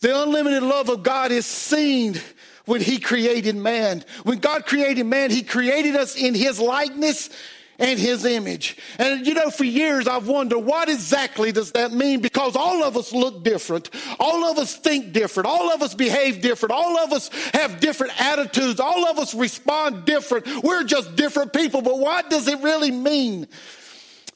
The 0.00 0.22
unlimited 0.22 0.62
love 0.62 0.90
of 0.90 1.02
God 1.02 1.32
is 1.32 1.46
seen 1.46 2.20
when 2.66 2.82
He 2.82 2.98
created 2.98 3.56
man. 3.56 4.04
When 4.24 4.38
God 4.38 4.66
created 4.66 5.06
man, 5.06 5.30
He 5.30 5.42
created 5.42 5.96
us 5.96 6.14
in 6.14 6.34
His 6.34 6.60
likeness 6.60 7.30
and 7.78 7.98
his 7.98 8.24
image. 8.24 8.76
And 8.98 9.26
you 9.26 9.34
know, 9.34 9.50
for 9.50 9.64
years 9.64 10.06
I've 10.08 10.28
wondered 10.28 10.60
what 10.60 10.88
exactly 10.88 11.52
does 11.52 11.72
that 11.72 11.92
mean? 11.92 12.20
Because 12.20 12.56
all 12.56 12.82
of 12.82 12.96
us 12.96 13.12
look 13.12 13.42
different. 13.42 13.90
All 14.18 14.44
of 14.44 14.58
us 14.58 14.76
think 14.76 15.12
different. 15.12 15.46
All 15.46 15.70
of 15.70 15.82
us 15.82 15.94
behave 15.94 16.40
different. 16.40 16.72
All 16.72 16.98
of 16.98 17.12
us 17.12 17.28
have 17.52 17.80
different 17.80 18.20
attitudes. 18.20 18.80
All 18.80 19.06
of 19.06 19.18
us 19.18 19.34
respond 19.34 20.04
different. 20.04 20.46
We're 20.62 20.84
just 20.84 21.16
different 21.16 21.52
people. 21.52 21.82
But 21.82 21.98
what 21.98 22.30
does 22.30 22.48
it 22.48 22.60
really 22.60 22.90
mean 22.90 23.46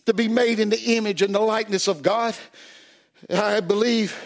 to 0.07 0.15
be 0.15 0.29
made 0.29 0.61
in 0.61 0.71
the 0.71 0.97
image 0.97 1.23
and 1.23 1.35
the 1.35 1.41
likeness 1.41 1.89
of 1.89 2.03
God? 2.03 2.35
I 3.29 3.61
believe, 3.61 4.17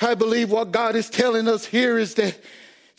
I 0.00 0.14
believe 0.14 0.50
what 0.50 0.70
God 0.70 0.96
is 0.96 1.10
telling 1.10 1.48
us 1.48 1.64
here 1.64 1.98
is 1.98 2.14
that 2.14 2.38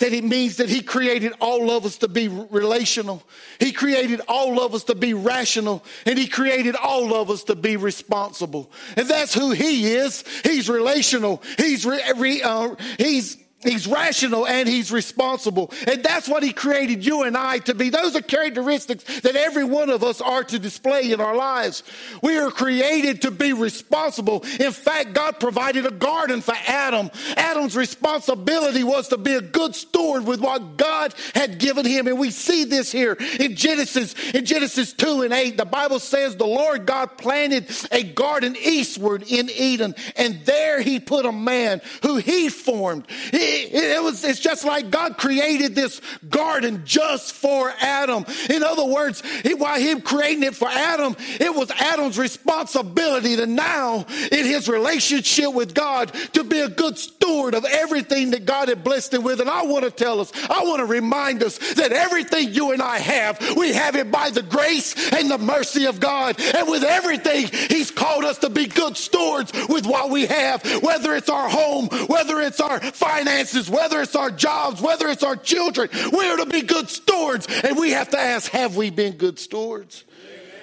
that 0.03 0.11
it 0.11 0.25
means 0.25 0.57
that 0.57 0.67
he 0.67 0.81
created 0.81 1.31
all 1.39 1.71
of 1.71 1.85
us 1.85 1.99
to 1.99 2.09
be 2.09 2.27
relational. 2.27 3.23
He 3.57 3.71
created 3.71 4.19
all 4.27 4.59
of 4.59 4.75
us 4.75 4.83
to 4.85 4.95
be 4.95 5.13
rational 5.13 5.81
and 6.05 6.19
he 6.19 6.27
created 6.27 6.75
all 6.75 7.15
of 7.15 7.29
us 7.29 7.45
to 7.45 7.55
be 7.55 7.77
responsible. 7.77 8.69
And 8.97 9.07
that's 9.07 9.33
who 9.33 9.51
he 9.51 9.93
is. 9.93 10.25
He's 10.43 10.69
relational. 10.69 11.41
He's, 11.57 11.85
re, 11.85 12.01
re, 12.17 12.41
uh, 12.41 12.75
he's 12.97 13.37
He's 13.63 13.87
rational 13.87 14.45
and 14.45 14.67
he's 14.67 14.91
responsible. 14.91 15.71
And 15.87 16.03
that's 16.03 16.27
what 16.27 16.43
he 16.43 16.53
created 16.53 17.05
you 17.05 17.23
and 17.23 17.35
I 17.37 17.59
to 17.59 17.73
be. 17.73 17.89
Those 17.89 18.15
are 18.15 18.21
characteristics 18.21 19.03
that 19.21 19.35
every 19.35 19.63
one 19.63 19.89
of 19.89 20.03
us 20.03 20.21
are 20.21 20.43
to 20.43 20.59
display 20.59 21.11
in 21.11 21.21
our 21.21 21.35
lives. 21.35 21.83
We 22.21 22.37
are 22.37 22.51
created 22.51 23.23
to 23.23 23.31
be 23.31 23.53
responsible. 23.53 24.43
In 24.59 24.71
fact, 24.71 25.13
God 25.13 25.39
provided 25.39 25.85
a 25.85 25.91
garden 25.91 26.41
for 26.41 26.55
Adam. 26.67 27.09
Adam's 27.37 27.75
responsibility 27.75 28.83
was 28.83 29.09
to 29.09 29.17
be 29.17 29.33
a 29.33 29.41
good 29.41 29.75
steward 29.75 30.25
with 30.25 30.39
what 30.39 30.77
God 30.77 31.13
had 31.33 31.57
given 31.57 31.85
him. 31.85 32.07
And 32.07 32.19
we 32.19 32.31
see 32.31 32.65
this 32.65 32.91
here 32.91 33.17
in 33.39 33.55
Genesis, 33.55 34.13
in 34.33 34.45
Genesis 34.45 34.93
2 34.93 35.23
and 35.23 35.33
8. 35.33 35.57
The 35.57 35.65
Bible 35.65 35.99
says 35.99 36.35
the 36.35 36.45
Lord 36.45 36.85
God 36.85 37.17
planted 37.17 37.69
a 37.91 38.03
garden 38.03 38.55
eastward 38.57 39.23
in 39.27 39.49
Eden. 39.49 39.95
And 40.15 40.45
there 40.45 40.81
he 40.81 40.99
put 40.99 41.25
a 41.25 41.31
man 41.31 41.81
who 42.01 42.17
he 42.17 42.49
formed. 42.49 43.07
He, 43.31 43.52
it, 43.53 44.03
was, 44.03 44.23
it's 44.23 44.39
just 44.39 44.65
like 44.65 44.89
God 44.89 45.17
created 45.17 45.75
this 45.75 46.01
garden 46.29 46.83
just 46.85 47.33
for 47.33 47.73
Adam. 47.79 48.25
In 48.49 48.63
other 48.63 48.85
words, 48.85 49.21
he, 49.41 49.53
while 49.53 49.79
him 49.79 50.01
creating 50.01 50.43
it 50.43 50.55
for 50.55 50.67
Adam, 50.67 51.15
it 51.39 51.53
was 51.53 51.71
Adam's 51.71 52.17
responsibility 52.17 53.35
to 53.37 53.45
now, 53.45 54.05
in 54.31 54.45
his 54.45 54.67
relationship 54.67 55.53
with 55.53 55.73
God, 55.73 56.13
to 56.33 56.43
be 56.43 56.59
a 56.59 56.69
good 56.69 56.97
steward 56.97 57.55
of 57.55 57.65
everything 57.65 58.31
that 58.31 58.45
God 58.45 58.69
had 58.69 58.83
blessed 58.83 59.13
him 59.13 59.23
with. 59.23 59.39
And 59.39 59.49
I 59.49 59.63
want 59.63 59.85
to 59.85 59.91
tell 59.91 60.19
us, 60.19 60.31
I 60.49 60.63
want 60.63 60.79
to 60.79 60.85
remind 60.85 61.43
us 61.43 61.57
that 61.75 61.91
everything 61.91 62.53
you 62.53 62.71
and 62.71 62.81
I 62.81 62.99
have, 62.99 63.39
we 63.55 63.73
have 63.73 63.95
it 63.95 64.11
by 64.11 64.29
the 64.29 64.41
grace 64.41 65.11
and 65.13 65.29
the 65.29 65.37
mercy 65.37 65.85
of 65.85 65.99
God. 65.99 66.39
And 66.39 66.67
with 66.67 66.83
everything, 66.83 67.47
he's 67.69 67.91
called 67.91 68.25
us 68.25 68.39
to 68.39 68.49
be 68.49 68.65
good 68.65 68.97
stewards 68.97 69.51
with 69.69 69.85
what 69.85 70.09
we 70.09 70.25
have, 70.25 70.63
whether 70.81 71.15
it's 71.15 71.29
our 71.29 71.49
home, 71.49 71.87
whether 72.07 72.41
it's 72.41 72.59
our 72.59 72.79
finances, 72.79 73.42
finances, 73.43 73.69
whether 73.69 74.01
it's 74.01 74.15
our 74.15 74.31
jobs, 74.31 74.81
whether 74.81 75.07
it's 75.07 75.23
our 75.23 75.35
children, 75.35 75.89
we 76.11 76.27
are 76.29 76.37
to 76.37 76.45
be 76.45 76.61
good 76.61 76.89
stewards. 76.89 77.47
And 77.63 77.77
we 77.77 77.91
have 77.91 78.09
to 78.09 78.19
ask, 78.19 78.51
have 78.51 78.75
we 78.75 78.89
been 78.89 79.13
good 79.13 79.39
stewards? 79.39 80.03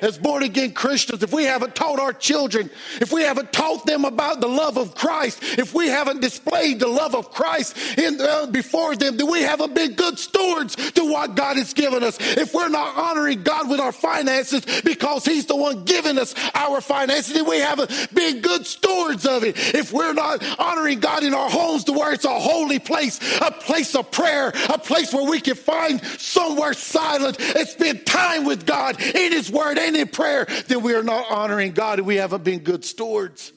As 0.03 0.19
born 0.19 0.43
again 0.43 0.73
Christians, 0.73 1.23
if 1.23 1.33
we 1.33 1.45
haven't 1.45 1.75
taught 1.75 1.99
our 1.99 2.13
children, 2.13 2.71
if 3.01 3.13
we 3.13 3.23
haven't 3.23 3.53
taught 3.53 3.87
them 3.87 4.05
about 4.05 4.41
the 4.41 4.49
love 4.49 4.77
of 4.77 4.95
Christ, 4.95 5.43
if 5.59 5.75
we 5.75 5.89
haven't 5.89 6.21
displayed 6.21 6.81
the 6.81 6.89
love 6.89 7.15
of 7.15 7.31
Christ 7.31 7.77
in, 7.99 8.21
uh, 8.21 8.47
before 8.47 8.97
them, 8.97 9.17
then 9.17 9.31
we 9.31 9.43
haven't 9.43 9.75
been 9.75 9.95
good 9.95 10.19
stewards 10.19 10.77
to 10.93 11.05
what 11.05 11.35
God 11.35 11.57
has 11.57 11.75
given 11.75 12.03
us. 12.03 12.19
If 12.21 12.55
we're 12.55 12.69
not 12.69 12.97
honoring 12.97 13.43
God 13.43 13.69
with 13.69 13.81
our 13.81 13.93
finances 13.93 14.65
because 14.83 15.25
He's 15.25 15.47
the 15.47 15.57
one 15.57 15.85
giving 15.85 16.19
us 16.19 16.35
our 16.55 16.81
finances, 16.81 17.35
then 17.35 17.49
we 17.49 17.59
haven't 17.59 17.91
been 18.15 18.41
good 18.41 18.67
stewards 18.67 19.27
of 19.27 19.45
it. 19.45 19.57
If 19.75 19.93
we're 19.93 20.13
not 20.13 20.43
honoring 20.59 21.01
God 21.01 21.25
in 21.25 21.35
our 21.35 21.51
homes 21.51 21.85
to 21.85 21.93
where 21.93 22.13
it's 22.13 22.25
a 22.25 22.41
holy 22.41 22.79
place, 22.79 23.21
a 23.41 23.51
place 23.51 23.95
of 23.95 24.11
prayer, 24.11 24.49
a 24.69 24.79
place 24.79 25.13
where 25.13 25.29
we 25.29 25.41
can 25.41 25.55
find 25.55 26.03
somewhere 26.19 26.73
silent 26.73 27.39
and 27.41 27.69
spend 27.69 28.07
time 28.07 28.45
with 28.45 28.67
God 28.67 29.01
in 29.01 29.33
His 29.33 29.51
Word 29.51 29.79
prayer, 30.07 30.47
then 30.69 30.83
we 30.83 30.95
are 30.95 31.03
not 31.03 31.31
honoring 31.31 31.73
God 31.73 31.99
and 31.99 32.07
we 32.07 32.17
haven't 32.17 32.45
been 32.45 32.61
good 32.61 32.85
stewards 32.85 33.53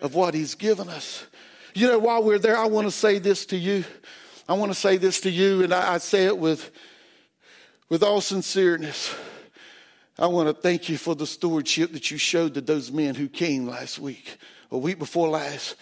of 0.00 0.14
what 0.14 0.34
He's 0.34 0.54
given 0.54 0.88
us. 0.88 1.26
You 1.74 1.88
know, 1.88 1.98
while 1.98 2.22
we're 2.22 2.38
there, 2.38 2.56
I 2.56 2.66
want 2.66 2.86
to 2.86 2.90
say 2.90 3.18
this 3.18 3.46
to 3.46 3.56
you. 3.56 3.84
I 4.48 4.54
want 4.54 4.72
to 4.72 4.78
say 4.78 4.96
this 4.96 5.20
to 5.22 5.30
you, 5.30 5.64
and 5.64 5.74
I, 5.74 5.94
I 5.94 5.98
say 5.98 6.26
it 6.26 6.38
with, 6.38 6.70
with 7.88 8.02
all 8.02 8.20
sincereness. 8.20 9.14
I 10.18 10.28
want 10.28 10.48
to 10.48 10.54
thank 10.54 10.88
you 10.88 10.96
for 10.96 11.14
the 11.14 11.26
stewardship 11.26 11.92
that 11.92 12.10
you 12.10 12.16
showed 12.16 12.54
to 12.54 12.60
those 12.60 12.90
men 12.90 13.14
who 13.14 13.28
came 13.28 13.66
last 13.66 13.98
week, 13.98 14.38
a 14.70 14.78
week 14.78 14.98
before 14.98 15.28
last, 15.28 15.76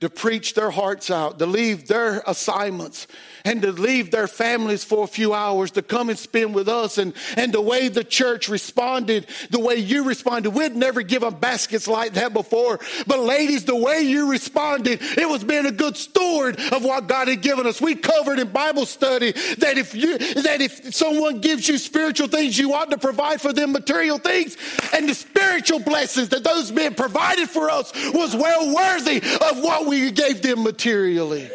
to 0.00 0.08
preach 0.08 0.54
their 0.54 0.70
hearts 0.70 1.10
out, 1.10 1.38
to 1.38 1.46
leave 1.46 1.86
their 1.86 2.22
assignments 2.26 3.06
and 3.44 3.62
to 3.62 3.72
leave 3.72 4.10
their 4.10 4.26
families 4.26 4.82
for 4.82 5.04
a 5.04 5.06
few 5.06 5.34
hours 5.34 5.72
to 5.72 5.82
come 5.82 6.08
and 6.08 6.18
spend 6.18 6.54
with 6.54 6.68
us. 6.68 6.96
And, 6.96 7.12
and 7.36 7.52
the 7.52 7.60
way 7.60 7.88
the 7.88 8.04
church 8.04 8.48
responded, 8.48 9.26
the 9.50 9.60
way 9.60 9.76
you 9.76 10.04
responded, 10.04 10.50
we'd 10.50 10.74
never 10.74 11.02
given 11.02 11.34
baskets 11.34 11.86
like 11.86 12.14
that 12.14 12.32
before. 12.32 12.80
But 13.06 13.20
ladies, 13.20 13.64
the 13.66 13.76
way 13.76 14.00
you 14.00 14.30
responded, 14.30 15.00
it 15.02 15.28
was 15.28 15.44
being 15.44 15.66
a 15.66 15.72
good 15.72 15.96
steward 15.96 16.58
of 16.72 16.82
what 16.82 17.06
God 17.06 17.28
had 17.28 17.42
given 17.42 17.66
us. 17.66 17.80
We 17.80 17.94
covered 17.94 18.38
in 18.38 18.48
Bible 18.48 18.86
study 18.86 19.32
that 19.58 19.76
if 19.76 19.94
you, 19.94 20.16
that 20.18 20.62
if 20.62 20.94
someone 20.94 21.40
gives 21.40 21.68
you 21.68 21.76
spiritual 21.76 22.28
things, 22.28 22.58
you 22.58 22.72
ought 22.72 22.90
to 22.90 22.98
provide 22.98 23.40
for 23.40 23.52
them 23.52 23.72
material 23.72 24.18
things. 24.18 24.56
And 24.94 25.08
the 25.08 25.14
spiritual 25.14 25.80
blessings 25.80 26.30
that 26.30 26.42
those 26.42 26.72
men 26.72 26.94
provided 26.94 27.50
for 27.50 27.70
us 27.70 27.92
was 28.12 28.34
well 28.34 28.74
worthy 28.74 29.18
of 29.18 29.62
what 29.62 29.89
we 29.90 30.12
gave 30.12 30.40
them 30.40 30.62
materially. 30.62 31.50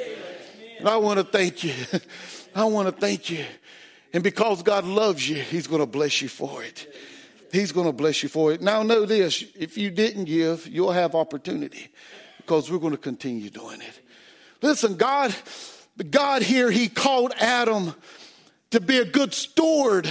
And 0.79 0.89
I 0.89 0.97
want 0.97 1.19
to 1.19 1.23
thank 1.23 1.63
you. 1.63 1.73
I 2.55 2.65
want 2.65 2.87
to 2.87 2.91
thank 2.91 3.29
you. 3.29 3.45
And 4.11 4.21
because 4.23 4.61
God 4.61 4.83
loves 4.83 5.27
you, 5.27 5.37
He's 5.37 5.67
going 5.67 5.79
to 5.79 5.85
bless 5.87 6.21
you 6.21 6.27
for 6.27 6.61
it. 6.61 6.93
He's 7.53 7.71
going 7.71 7.87
to 7.87 7.93
bless 7.93 8.23
you 8.23 8.29
for 8.29 8.51
it. 8.51 8.61
Now, 8.61 8.83
know 8.83 9.05
this 9.05 9.45
if 9.57 9.77
you 9.77 9.89
didn't 9.89 10.25
give, 10.25 10.67
you'll 10.67 10.91
have 10.91 11.15
opportunity 11.15 11.87
because 12.37 12.69
we're 12.69 12.79
going 12.79 12.91
to 12.91 12.97
continue 12.97 13.49
doing 13.49 13.79
it. 13.79 14.01
Listen, 14.61 14.97
God, 14.97 15.33
God 16.09 16.41
here, 16.41 16.69
He 16.69 16.89
called 16.89 17.31
Adam 17.39 17.95
to 18.71 18.81
be 18.81 18.97
a 18.97 19.05
good 19.05 19.33
steward 19.33 20.09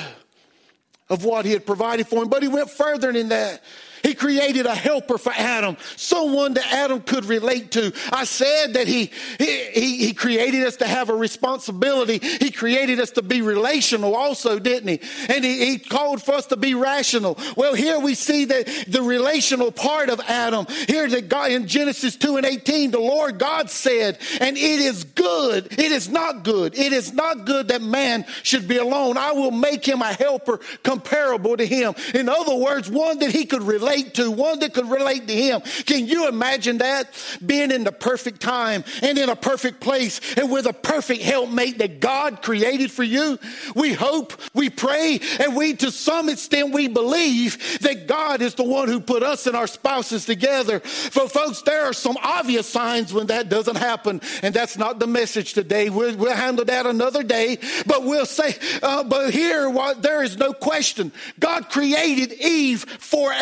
of 1.11 1.27
what 1.27 1.45
He 1.45 1.53
had 1.53 1.67
provided 1.67 2.09
for 2.09 2.23
him, 2.23 2.31
but 2.31 2.43
He 2.43 2.49
went 2.49 2.71
further 2.71 3.13
than 3.13 3.29
that. 3.29 3.63
He 4.05 4.15
created 4.15 4.67
a 4.67 4.75
helper 4.75 5.17
for 5.17 5.33
Adam, 5.33 5.79
someone 5.97 6.55
that 6.55 6.71
Adam 6.71 7.01
could 7.01 7.25
relate 7.25 7.71
to. 7.73 7.93
I 8.13 8.25
said 8.25 8.75
that 8.75 8.87
he, 8.87 9.11
he, 9.39 9.97
he 9.97 10.13
created 10.13 10.63
us 10.63 10.77
to 10.77 10.87
have 10.87 11.09
a 11.09 11.15
responsibility. 11.15 12.19
He 12.19 12.51
created 12.51 13.01
us 13.01 13.13
to 13.13 13.23
be 13.23 13.41
relational 13.41 14.15
also, 14.15 14.59
didn't 14.59 14.89
he? 14.89 15.01
And 15.33 15.43
he, 15.43 15.65
he 15.65 15.79
called 15.79 16.23
for 16.23 16.35
us 16.35 16.47
to 16.49 16.57
be 16.57 16.75
rational. 16.75 17.39
Well, 17.57 17.73
here 17.75 17.99
we 17.99 18.15
see 18.15 18.45
that 18.45 18.67
the 18.89 19.03
relational 19.03 19.73
part 19.73 20.11
of 20.11 20.21
Adam. 20.29 20.67
Here 20.87 21.09
that 21.09 21.31
God 21.31 21.51
in 21.51 21.67
Genesis 21.67 22.17
2 22.17 22.37
and 22.37 22.45
18, 22.45 22.91
the 22.91 23.01
Lord 23.01 23.39
God 23.39 23.71
said, 23.71 24.19
and 24.39 24.59
it 24.59 24.81
is 24.81 25.05
good. 25.05 25.73
It 25.73 25.93
is 25.93 26.11
not 26.11 26.45
good. 26.45 26.77
It 26.77 26.93
is 26.93 27.15
not 27.15 27.47
good 27.47 27.69
that 27.69 27.81
man 27.81 28.27
should 28.43 28.69
be 28.69 28.77
alone. 28.77 29.17
I 29.17 29.33
will 29.33 29.51
make 29.51 29.87
him 29.87 30.03
a 30.03 30.13
helper 30.13 30.61
comparable 30.83 31.57
to 31.57 31.67
him. 31.67 31.95
In 32.15 32.29
other 32.29 32.55
words, 32.55 32.91
one 32.91 33.21
that 33.21 33.31
he 33.31 33.47
could 33.47 33.63
relate 33.63 33.94
relate 33.95 34.15
to, 34.15 34.31
one 34.31 34.59
that 34.61 34.75
could 34.75 34.91
relate 34.91 35.27
to 35.29 35.35
him. 35.35 35.61
Can 35.87 36.07
you 36.07 36.29
imagine 36.29 36.79
that? 36.79 37.09
Being 37.45 37.71
in 37.71 37.85
the 37.85 37.93
perfect 37.93 38.41
time 38.41 38.85
and 39.03 39.19
in 39.19 39.29
a 39.29 39.37
perfect 39.37 39.81
place 39.81 40.21
and 40.37 40.51
with 40.51 40.67
a 40.67 40.73
perfect 40.73 41.23
helpmate 41.23 41.79
that 41.79 42.01
God 42.01 42.43
created 42.43 42.91
for 42.91 43.03
you. 43.03 43.39
We 43.75 43.93
hope, 43.93 44.33
we 44.53 44.71
pray, 44.71 45.21
and 45.41 45.57
we, 45.57 45.75
to 45.75 45.91
some 45.91 46.29
extent, 46.29 46.73
we 46.73 46.89
believe 46.89 47.81
that 47.81 48.07
God 48.07 48.43
is 48.43 48.55
the 48.55 48.65
one 48.65 48.89
who 48.89 49.01
put 49.01 49.23
us 49.23 49.47
and 49.47 49.57
our 49.57 49.67
spouses 49.67 50.27
together. 50.27 50.81
For 50.81 51.29
folks, 51.29 51.63
there 51.63 51.85
are 51.85 51.93
some 51.93 52.17
obvious 52.23 52.69
signs 52.69 53.13
when 53.13 53.29
that 53.29 53.49
doesn't 53.49 53.77
happen, 53.77 54.21
and 54.43 54.55
that's 54.55 54.77
not 54.77 54.99
the 54.99 55.07
message 55.07 55.55
today. 55.55 55.91
We'll, 55.91 56.17
we'll 56.17 56.35
handle 56.35 56.65
that 56.65 56.87
another 56.87 57.23
day, 57.23 57.59
but 57.87 58.05
we'll 58.05 58.27
say, 58.27 58.57
uh, 58.83 59.05
but 59.05 59.33
here, 59.33 59.73
there 59.99 60.23
is 60.23 60.37
no 60.37 60.53
question. 60.53 61.13
God 61.39 61.71
created 61.71 62.33
Eve 62.33 62.85
for 62.85 63.33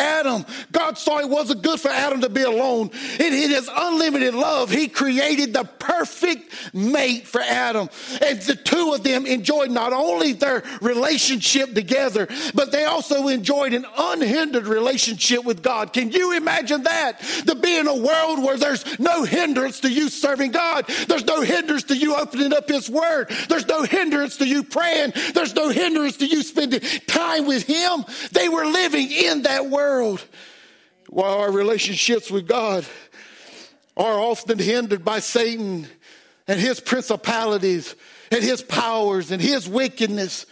God 0.71 0.97
saw 0.97 1.19
it 1.19 1.29
wasn't 1.29 1.61
good 1.61 1.79
for 1.79 1.89
Adam 1.89 2.21
to 2.21 2.29
be 2.29 2.43
alone. 2.43 2.91
In, 3.19 3.33
in 3.33 3.49
his 3.49 3.69
unlimited 3.73 4.33
love, 4.33 4.69
he 4.69 4.87
created 4.87 5.53
the 5.53 5.63
perfect 5.63 6.53
mate 6.73 7.27
for 7.27 7.41
Adam. 7.41 7.89
And 8.21 8.41
the 8.41 8.55
two 8.55 8.93
of 8.93 9.03
them 9.03 9.25
enjoyed 9.25 9.71
not 9.71 9.93
only 9.93 10.33
their 10.33 10.63
relationship 10.81 11.73
together, 11.73 12.27
but 12.53 12.71
they 12.71 12.85
also 12.85 13.27
enjoyed 13.27 13.73
an 13.73 13.85
unhindered 13.97 14.67
relationship 14.67 15.43
with 15.43 15.61
God. 15.61 15.93
Can 15.93 16.11
you 16.11 16.35
imagine 16.35 16.83
that? 16.83 17.19
To 17.47 17.55
be 17.55 17.77
in 17.77 17.87
a 17.87 17.95
world 17.95 18.43
where 18.43 18.57
there's 18.57 18.99
no 18.99 19.23
hindrance 19.23 19.81
to 19.81 19.91
you 19.91 20.09
serving 20.09 20.51
God. 20.51 20.85
There's 21.07 21.25
no 21.25 21.41
hindrance 21.41 21.83
to 21.85 21.97
you 21.97 22.15
opening 22.15 22.53
up 22.53 22.67
His 22.67 22.89
Word. 22.89 23.29
There's 23.49 23.67
no 23.67 23.83
hindrance 23.83 24.37
to 24.37 24.47
you 24.47 24.63
praying. 24.63 25.13
There's 25.33 25.55
no 25.55 25.69
hindrance 25.69 26.17
to 26.17 26.25
you 26.25 26.43
spending 26.43 26.81
time 27.07 27.45
with 27.45 27.63
Him. 27.63 28.05
They 28.31 28.49
were 28.49 28.65
living 28.65 29.11
in 29.11 29.43
that 29.43 29.69
world. 29.69 30.23
While 31.13 31.41
our 31.41 31.51
relationships 31.51 32.31
with 32.31 32.47
God 32.47 32.87
are 33.95 34.19
often 34.19 34.57
hindered 34.57 35.05
by 35.05 35.19
Satan 35.19 35.87
and 36.47 36.59
his 36.59 36.79
principalities 36.79 37.95
and 38.31 38.43
his 38.43 38.63
powers 38.63 39.29
and 39.29 39.39
his 39.39 39.69
wickedness, 39.69 40.47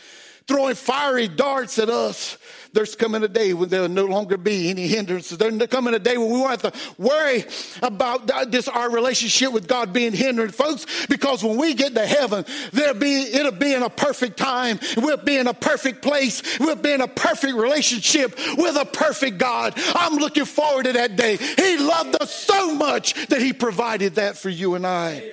throwing 0.47 0.75
fiery 0.75 1.27
darts 1.27 1.79
at 1.79 1.89
us 1.89 2.37
there's 2.73 2.95
coming 2.95 3.23
a 3.23 3.27
day 3.27 3.53
when 3.53 3.69
there'll 3.69 3.89
no 3.89 4.05
longer 4.05 4.37
be 4.37 4.69
any 4.69 4.87
hindrances. 4.87 5.37
There's 5.37 5.67
coming 5.67 5.93
a 5.93 5.99
day 5.99 6.17
when 6.17 6.27
we 6.31 6.39
won't 6.39 6.61
have 6.61 6.73
to 6.73 6.79
worry 6.97 7.43
about 7.81 8.51
this, 8.51 8.67
our 8.67 8.89
relationship 8.89 9.51
with 9.51 9.67
God 9.67 9.91
being 9.91 10.13
hindered, 10.13 10.55
folks, 10.55 11.05
because 11.07 11.43
when 11.43 11.57
we 11.57 11.73
get 11.73 11.95
to 11.95 12.05
heaven, 12.05 12.45
there'll 12.71 12.95
be, 12.95 13.23
it'll 13.23 13.51
be 13.51 13.73
in 13.73 13.83
a 13.83 13.89
perfect 13.89 14.37
time. 14.37 14.79
We'll 14.97 15.17
be 15.17 15.37
in 15.37 15.47
a 15.47 15.53
perfect 15.53 16.01
place. 16.01 16.59
We'll 16.59 16.75
be 16.75 16.91
in 16.91 17.01
a 17.01 17.07
perfect 17.07 17.55
relationship 17.55 18.37
with 18.57 18.75
a 18.77 18.85
perfect 18.85 19.37
God. 19.37 19.73
I'm 19.95 20.17
looking 20.17 20.45
forward 20.45 20.85
to 20.85 20.93
that 20.93 21.15
day. 21.15 21.37
He 21.37 21.77
loved 21.77 22.21
us 22.21 22.33
so 22.33 22.73
much 22.75 23.27
that 23.27 23.41
he 23.41 23.53
provided 23.53 24.15
that 24.15 24.37
for 24.37 24.49
you 24.49 24.75
and 24.75 24.87
I. 24.87 25.23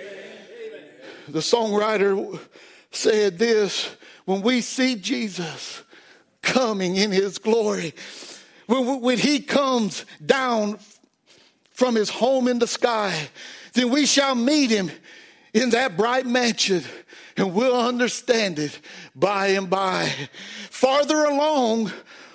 The 1.28 1.40
songwriter 1.40 2.40
said 2.90 3.38
this, 3.38 3.94
when 4.24 4.42
we 4.42 4.60
see 4.60 4.96
Jesus, 4.96 5.82
coming 6.42 6.96
in 6.96 7.10
his 7.10 7.38
glory. 7.38 7.94
When, 8.66 9.00
when 9.00 9.18
he 9.18 9.40
comes 9.40 10.04
down 10.24 10.78
from 11.70 11.94
his 11.94 12.10
home 12.10 12.48
in 12.48 12.58
the 12.58 12.66
sky, 12.66 13.28
then 13.74 13.90
we 13.90 14.06
shall 14.06 14.34
meet 14.34 14.70
him 14.70 14.90
in 15.54 15.70
that 15.70 15.96
bright 15.96 16.26
mansion 16.26 16.82
and 17.36 17.54
we'll 17.54 17.80
understand 17.80 18.58
it 18.58 18.80
by 19.14 19.48
and 19.48 19.70
by. 19.70 20.12
Farther 20.70 21.24
along, 21.24 21.92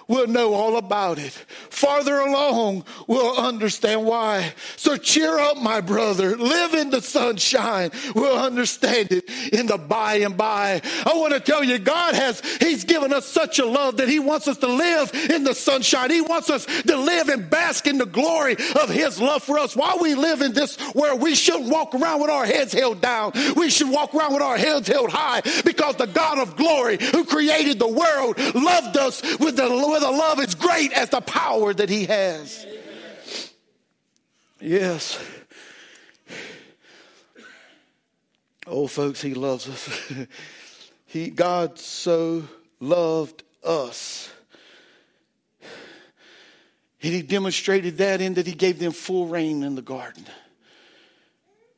we'll 0.07 0.27
know 0.27 0.53
all 0.53 0.77
about 0.77 1.19
it. 1.19 1.31
Farther 1.69 2.19
along, 2.19 2.85
we'll 3.07 3.37
understand 3.37 4.05
why. 4.05 4.53
So 4.75 4.97
cheer 4.97 5.39
up, 5.39 5.57
my 5.57 5.81
brother. 5.81 6.35
Live 6.37 6.73
in 6.73 6.89
the 6.89 7.01
sunshine. 7.01 7.91
We'll 8.15 8.37
understand 8.37 9.11
it 9.11 9.29
in 9.53 9.67
the 9.67 9.77
by 9.77 10.15
and 10.15 10.37
by. 10.37 10.81
I 11.05 11.13
want 11.15 11.33
to 11.33 11.39
tell 11.39 11.63
you, 11.63 11.79
God 11.79 12.15
has, 12.15 12.41
He's 12.59 12.83
given 12.83 13.13
us 13.13 13.25
such 13.25 13.59
a 13.59 13.65
love 13.65 13.97
that 13.97 14.09
He 14.09 14.19
wants 14.19 14.47
us 14.47 14.57
to 14.57 14.67
live 14.67 15.11
in 15.29 15.43
the 15.43 15.53
sunshine. 15.53 16.11
He 16.11 16.21
wants 16.21 16.49
us 16.49 16.65
to 16.65 16.97
live 16.97 17.29
and 17.29 17.49
bask 17.49 17.87
in 17.87 17.97
the 17.97 18.05
glory 18.05 18.53
of 18.53 18.89
His 18.89 19.19
love 19.19 19.43
for 19.43 19.59
us. 19.59 19.75
While 19.75 19.99
we 19.99 20.15
live 20.15 20.41
in 20.41 20.53
this 20.53 20.77
world, 20.93 21.21
we 21.21 21.35
shouldn't 21.35 21.69
walk 21.69 21.95
around 21.95 22.21
with 22.21 22.29
our 22.29 22.45
heads 22.45 22.73
held 22.73 23.01
down. 23.01 23.31
We 23.55 23.69
should 23.69 23.89
walk 23.89 24.13
around 24.13 24.33
with 24.33 24.41
our 24.41 24.57
heads 24.57 24.87
held 24.87 25.09
high 25.09 25.41
because 25.65 25.95
the 25.95 26.07
God 26.07 26.39
of 26.39 26.55
glory 26.55 26.97
who 27.01 27.25
created 27.25 27.79
the 27.79 27.87
world 27.87 28.37
loved 28.55 28.97
us 28.97 29.21
with 29.39 29.57
the 29.57 29.67
with 29.93 30.03
a 30.03 30.11
love 30.11 30.39
as 30.39 30.55
great 30.55 30.91
as 30.91 31.09
the 31.09 31.21
power 31.21 31.73
that 31.73 31.89
he 31.89 32.05
has. 32.05 32.65
Yes. 34.59 35.19
Oh, 38.65 38.87
folks, 38.87 39.21
he 39.21 39.33
loves 39.33 39.67
us. 39.67 40.13
he, 41.05 41.29
God 41.29 41.77
so 41.77 42.43
loved 42.79 43.43
us. 43.63 44.29
And 45.61 47.13
he 47.13 47.21
demonstrated 47.21 47.97
that 47.97 48.21
in 48.21 48.35
that 48.35 48.47
he 48.47 48.53
gave 48.53 48.79
them 48.79 48.93
full 48.93 49.27
reign 49.27 49.63
in 49.63 49.75
the 49.75 49.81
garden. 49.81 50.25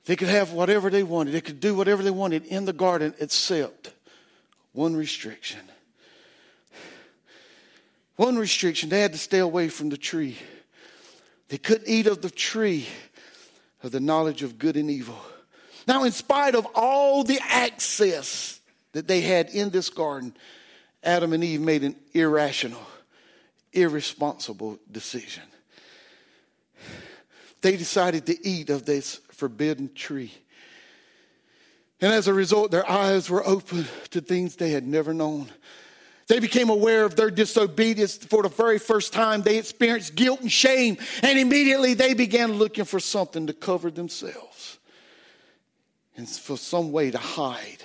They 0.05 0.15
could 0.15 0.27
have 0.27 0.51
whatever 0.51 0.91
they 0.91 1.01
wanted. 1.01 1.31
They 1.31 1.41
could 1.41 1.59
do 1.59 1.73
whatever 1.73 2.03
they 2.03 2.11
wanted 2.11 2.45
in 2.45 2.65
the 2.65 2.73
garden 2.73 3.15
except 3.19 3.91
one 4.71 4.95
restriction. 4.95 5.61
One 8.15 8.37
restriction 8.37 8.89
they 8.89 9.01
had 9.01 9.13
to 9.13 9.19
stay 9.19 9.39
away 9.39 9.69
from 9.69 9.89
the 9.89 9.97
tree. 9.97 10.37
They 11.49 11.57
couldn't 11.57 11.87
eat 11.87 12.07
of 12.07 12.21
the 12.21 12.29
tree 12.29 12.87
of 13.83 13.91
the 13.91 13.99
knowledge 13.99 14.41
of 14.41 14.57
good 14.57 14.77
and 14.77 14.89
evil. 14.89 15.19
Now, 15.87 16.03
in 16.03 16.11
spite 16.11 16.55
of 16.55 16.65
all 16.73 17.23
the 17.23 17.39
access 17.41 18.59
that 18.93 19.07
they 19.07 19.21
had 19.21 19.49
in 19.49 19.69
this 19.69 19.89
garden, 19.89 20.35
Adam 21.03 21.33
and 21.33 21.43
Eve 21.43 21.61
made 21.61 21.83
an 21.83 21.95
irrational, 22.13 22.81
irresponsible 23.73 24.79
decision. 24.91 25.43
They 27.61 27.77
decided 27.77 28.25
to 28.27 28.47
eat 28.47 28.69
of 28.69 28.85
this 28.85 29.19
forbidden 29.31 29.93
tree. 29.93 30.33
And 32.01 32.11
as 32.11 32.27
a 32.27 32.33
result, 32.33 32.71
their 32.71 32.89
eyes 32.89 33.29
were 33.29 33.45
open 33.45 33.85
to 34.11 34.21
things 34.21 34.55
they 34.55 34.71
had 34.71 34.87
never 34.87 35.13
known. 35.13 35.49
They 36.27 36.39
became 36.39 36.69
aware 36.69 37.05
of 37.05 37.15
their 37.15 37.29
disobedience 37.29 38.17
for 38.17 38.41
the 38.41 38.49
very 38.49 38.79
first 38.79 39.13
time. 39.13 39.43
They 39.43 39.59
experienced 39.59 40.15
guilt 40.15 40.41
and 40.41 40.51
shame, 40.51 40.97
and 41.21 41.37
immediately 41.37 41.93
they 41.93 42.15
began 42.15 42.53
looking 42.53 42.85
for 42.85 42.99
something 42.99 43.47
to 43.47 43.53
cover 43.53 43.91
themselves 43.91 44.79
and 46.17 46.27
for 46.27 46.57
some 46.57 46.91
way 46.91 47.11
to 47.11 47.17
hide 47.17 47.83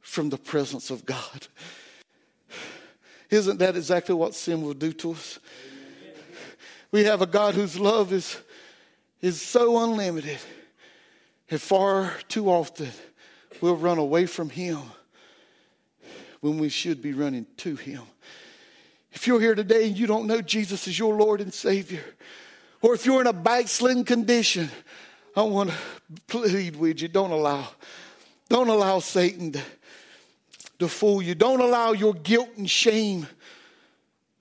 from 0.00 0.30
the 0.30 0.38
presence 0.38 0.90
of 0.90 1.06
God. 1.06 1.46
Isn't 3.30 3.58
that 3.58 3.76
exactly 3.76 4.16
what 4.16 4.34
sin 4.34 4.62
will 4.62 4.74
do 4.74 4.92
to 4.94 5.12
us? 5.12 5.38
We 6.90 7.04
have 7.04 7.22
a 7.22 7.26
God 7.26 7.54
whose 7.54 7.78
love 7.78 8.12
is, 8.12 8.36
is 9.20 9.40
so 9.40 9.84
unlimited, 9.84 10.38
and 11.48 11.60
far 11.60 12.14
too 12.26 12.50
often 12.50 12.90
we'll 13.60 13.76
run 13.76 13.98
away 13.98 14.26
from 14.26 14.50
Him 14.50 14.80
when 16.40 16.58
we 16.58 16.68
should 16.68 17.02
be 17.02 17.12
running 17.12 17.46
to 17.58 17.76
Him. 17.76 18.02
If 19.12 19.26
you're 19.26 19.40
here 19.40 19.54
today 19.54 19.86
and 19.86 19.98
you 19.98 20.06
don't 20.06 20.26
know 20.26 20.40
Jesus 20.40 20.86
as 20.86 20.98
your 20.98 21.14
Lord 21.14 21.40
and 21.40 21.52
Savior, 21.52 22.04
or 22.80 22.94
if 22.94 23.04
you're 23.04 23.20
in 23.20 23.26
a 23.26 23.32
backslidden 23.32 24.04
condition, 24.04 24.70
I 25.36 25.42
want 25.42 25.70
to 25.70 25.76
plead 26.26 26.76
with 26.76 27.02
you 27.02 27.08
don't 27.08 27.30
allow, 27.30 27.68
don't 28.48 28.68
allow 28.68 29.00
Satan 29.00 29.52
to, 29.52 29.62
to 30.78 30.88
fool 30.88 31.22
you. 31.22 31.34
Don't 31.34 31.60
allow 31.60 31.92
your 31.92 32.14
guilt 32.14 32.50
and 32.56 32.68
shame 32.68 33.26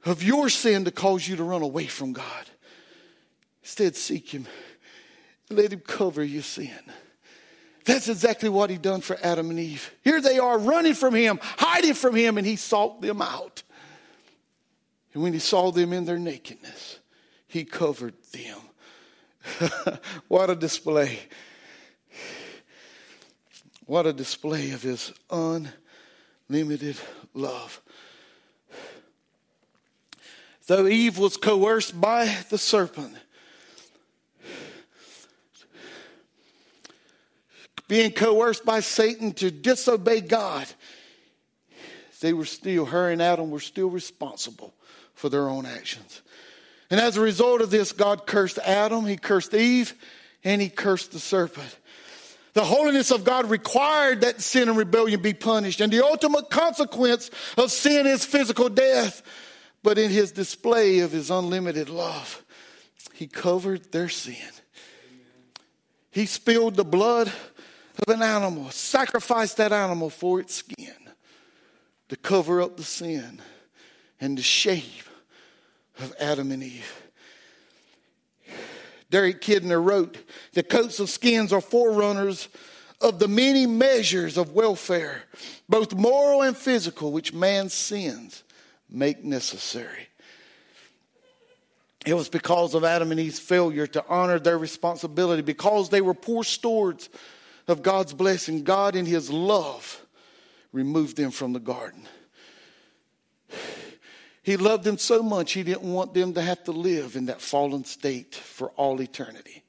of 0.05 0.23
your 0.23 0.49
sin 0.49 0.85
to 0.85 0.91
cause 0.91 1.27
you 1.27 1.35
to 1.35 1.43
run 1.43 1.61
away 1.61 1.85
from 1.85 2.13
God. 2.13 2.49
Instead, 3.61 3.95
seek 3.95 4.29
Him. 4.29 4.47
Let 5.49 5.73
Him 5.73 5.81
cover 5.81 6.23
your 6.23 6.43
sin. 6.43 6.71
That's 7.89 8.07
exactly 8.07 8.49
what 8.49 8.69
he 8.69 8.77
done 8.77 9.01
for 9.01 9.17
Adam 9.23 9.49
and 9.49 9.59
Eve. 9.59 9.91
Here 10.03 10.21
they 10.21 10.37
are 10.37 10.59
running 10.59 10.93
from 10.93 11.15
him, 11.15 11.39
hiding 11.41 11.95
from 11.95 12.15
him, 12.15 12.37
and 12.37 12.45
he 12.45 12.55
sought 12.55 13.01
them 13.01 13.19
out. 13.19 13.63
And 15.13 15.23
when 15.23 15.33
he 15.33 15.39
saw 15.39 15.71
them 15.71 15.91
in 15.91 16.05
their 16.05 16.19
nakedness, 16.19 16.99
he 17.47 17.65
covered 17.65 18.13
them. 18.31 19.97
what 20.27 20.51
a 20.51 20.55
display. 20.55 21.19
What 23.87 24.05
a 24.05 24.13
display 24.13 24.69
of 24.69 24.83
his 24.83 25.11
unlimited 25.31 26.97
love. 27.33 27.81
Though 30.67 30.85
Eve 30.85 31.17
was 31.17 31.37
coerced 31.37 31.99
by 31.99 32.37
the 32.51 32.59
serpent, 32.59 33.15
being 37.89 38.11
coerced 38.11 38.63
by 38.63 38.79
Satan 38.79 39.33
to 39.33 39.49
disobey 39.51 40.21
God, 40.21 40.67
they 42.21 42.33
were 42.33 42.45
still, 42.45 42.85
her 42.85 43.09
and 43.09 43.21
Adam 43.21 43.49
were 43.49 43.59
still 43.59 43.89
responsible 43.89 44.73
for 45.15 45.27
their 45.27 45.49
own 45.49 45.65
actions. 45.65 46.21
And 46.91 46.99
as 46.99 47.17
a 47.17 47.21
result 47.21 47.61
of 47.61 47.71
this, 47.71 47.91
God 47.91 48.27
cursed 48.27 48.59
Adam, 48.59 49.05
he 49.05 49.17
cursed 49.17 49.53
Eve, 49.53 49.95
and 50.43 50.61
he 50.61 50.69
cursed 50.69 51.11
the 51.11 51.19
serpent. 51.19 51.77
The 52.53 52.63
holiness 52.63 53.09
of 53.11 53.23
God 53.23 53.49
required 53.49 54.21
that 54.21 54.41
sin 54.41 54.69
and 54.69 54.77
rebellion 54.77 55.21
be 55.21 55.33
punished. 55.33 55.81
And 55.81 55.91
the 55.91 56.05
ultimate 56.05 56.49
consequence 56.49 57.31
of 57.57 57.71
sin 57.71 58.05
is 58.05 58.23
physical 58.23 58.69
death. 58.69 59.23
But 59.81 59.97
in 59.97 60.11
his 60.11 60.31
display 60.31 60.99
of 60.99 61.11
his 61.11 61.31
unlimited 61.31 61.89
love, 61.89 62.43
he 63.13 63.27
covered 63.27 63.91
their 63.91 64.09
sin. 64.09 64.35
He 66.11 66.25
spilled 66.25 66.75
the 66.75 66.83
blood 66.83 67.31
of 68.01 68.13
an 68.13 68.21
animal, 68.21 68.69
sacrifice 68.71 69.53
that 69.55 69.71
animal 69.71 70.09
for 70.09 70.39
its 70.39 70.55
skin 70.55 70.93
to 72.09 72.15
cover 72.15 72.61
up 72.61 72.77
the 72.77 72.83
sin 72.83 73.41
and 74.19 74.37
the 74.37 74.41
shame 74.41 74.83
of 75.99 76.13
Adam 76.19 76.51
and 76.51 76.63
Eve. 76.63 77.09
Derek 79.09 79.41
Kidner 79.41 79.83
wrote, 79.83 80.17
The 80.53 80.63
coats 80.63 80.99
of 80.99 81.09
skins 81.09 81.51
are 81.51 81.61
forerunners 81.61 82.47
of 83.01 83.19
the 83.19 83.27
many 83.27 83.65
measures 83.65 84.37
of 84.37 84.53
welfare, 84.53 85.23
both 85.67 85.95
moral 85.95 86.41
and 86.41 86.55
physical, 86.55 87.11
which 87.11 87.33
man's 87.33 87.73
sins 87.73 88.43
make 88.89 89.23
necessary. 89.23 90.07
It 92.05 92.13
was 92.13 92.29
because 92.29 92.75
of 92.75 92.83
Adam 92.83 93.11
and 93.11 93.19
Eve's 93.19 93.39
failure 93.39 93.87
to 93.87 94.05
honor 94.07 94.39
their 94.39 94.57
responsibility, 94.57 95.41
because 95.41 95.89
they 95.89 96.01
were 96.01 96.13
poor 96.13 96.43
stewards 96.43 97.09
of 97.69 97.83
God's 97.83 98.13
blessing. 98.13 98.63
God, 98.63 98.95
in 98.95 99.05
His 99.05 99.29
love, 99.29 100.05
removed 100.71 101.17
them 101.17 101.31
from 101.31 101.53
the 101.53 101.59
garden. 101.59 102.07
He 104.43 104.57
loved 104.57 104.83
them 104.83 104.97
so 104.97 105.21
much, 105.21 105.53
He 105.53 105.63
didn't 105.63 105.91
want 105.91 106.13
them 106.13 106.33
to 106.33 106.41
have 106.41 106.63
to 106.63 106.71
live 106.71 107.15
in 107.15 107.27
that 107.27 107.41
fallen 107.41 107.83
state 107.83 108.35
for 108.35 108.69
all 108.71 109.01
eternity. 109.01 109.63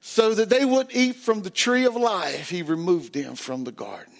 So 0.00 0.34
that 0.34 0.50
they 0.50 0.64
would 0.64 0.88
eat 0.92 1.16
from 1.16 1.42
the 1.42 1.50
tree 1.50 1.84
of 1.84 1.96
life, 1.96 2.50
He 2.50 2.62
removed 2.62 3.14
them 3.14 3.34
from 3.34 3.64
the 3.64 3.72
garden. 3.72 4.12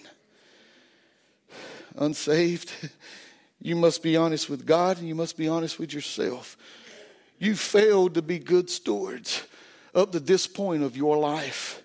Unsaved, 1.97 2.71
you 3.61 3.75
must 3.75 4.03
be 4.03 4.17
honest 4.17 4.49
with 4.49 4.65
God 4.65 4.97
and 4.97 5.07
you 5.07 5.15
must 5.15 5.37
be 5.37 5.47
honest 5.47 5.79
with 5.79 5.93
yourself. 5.93 6.57
You 7.39 7.55
failed 7.55 8.15
to 8.15 8.21
be 8.21 8.39
good 8.39 8.69
stewards 8.69 9.43
up 9.93 10.11
to 10.11 10.19
this 10.19 10.45
point 10.45 10.83
of 10.83 10.97
your 10.97 11.17
life. 11.17 11.84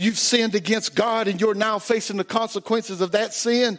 You've 0.00 0.18
sinned 0.18 0.54
against 0.54 0.94
God 0.94 1.28
and 1.28 1.38
you're 1.38 1.52
now 1.52 1.78
facing 1.78 2.16
the 2.16 2.24
consequences 2.24 3.02
of 3.02 3.12
that 3.12 3.34
sin. 3.34 3.78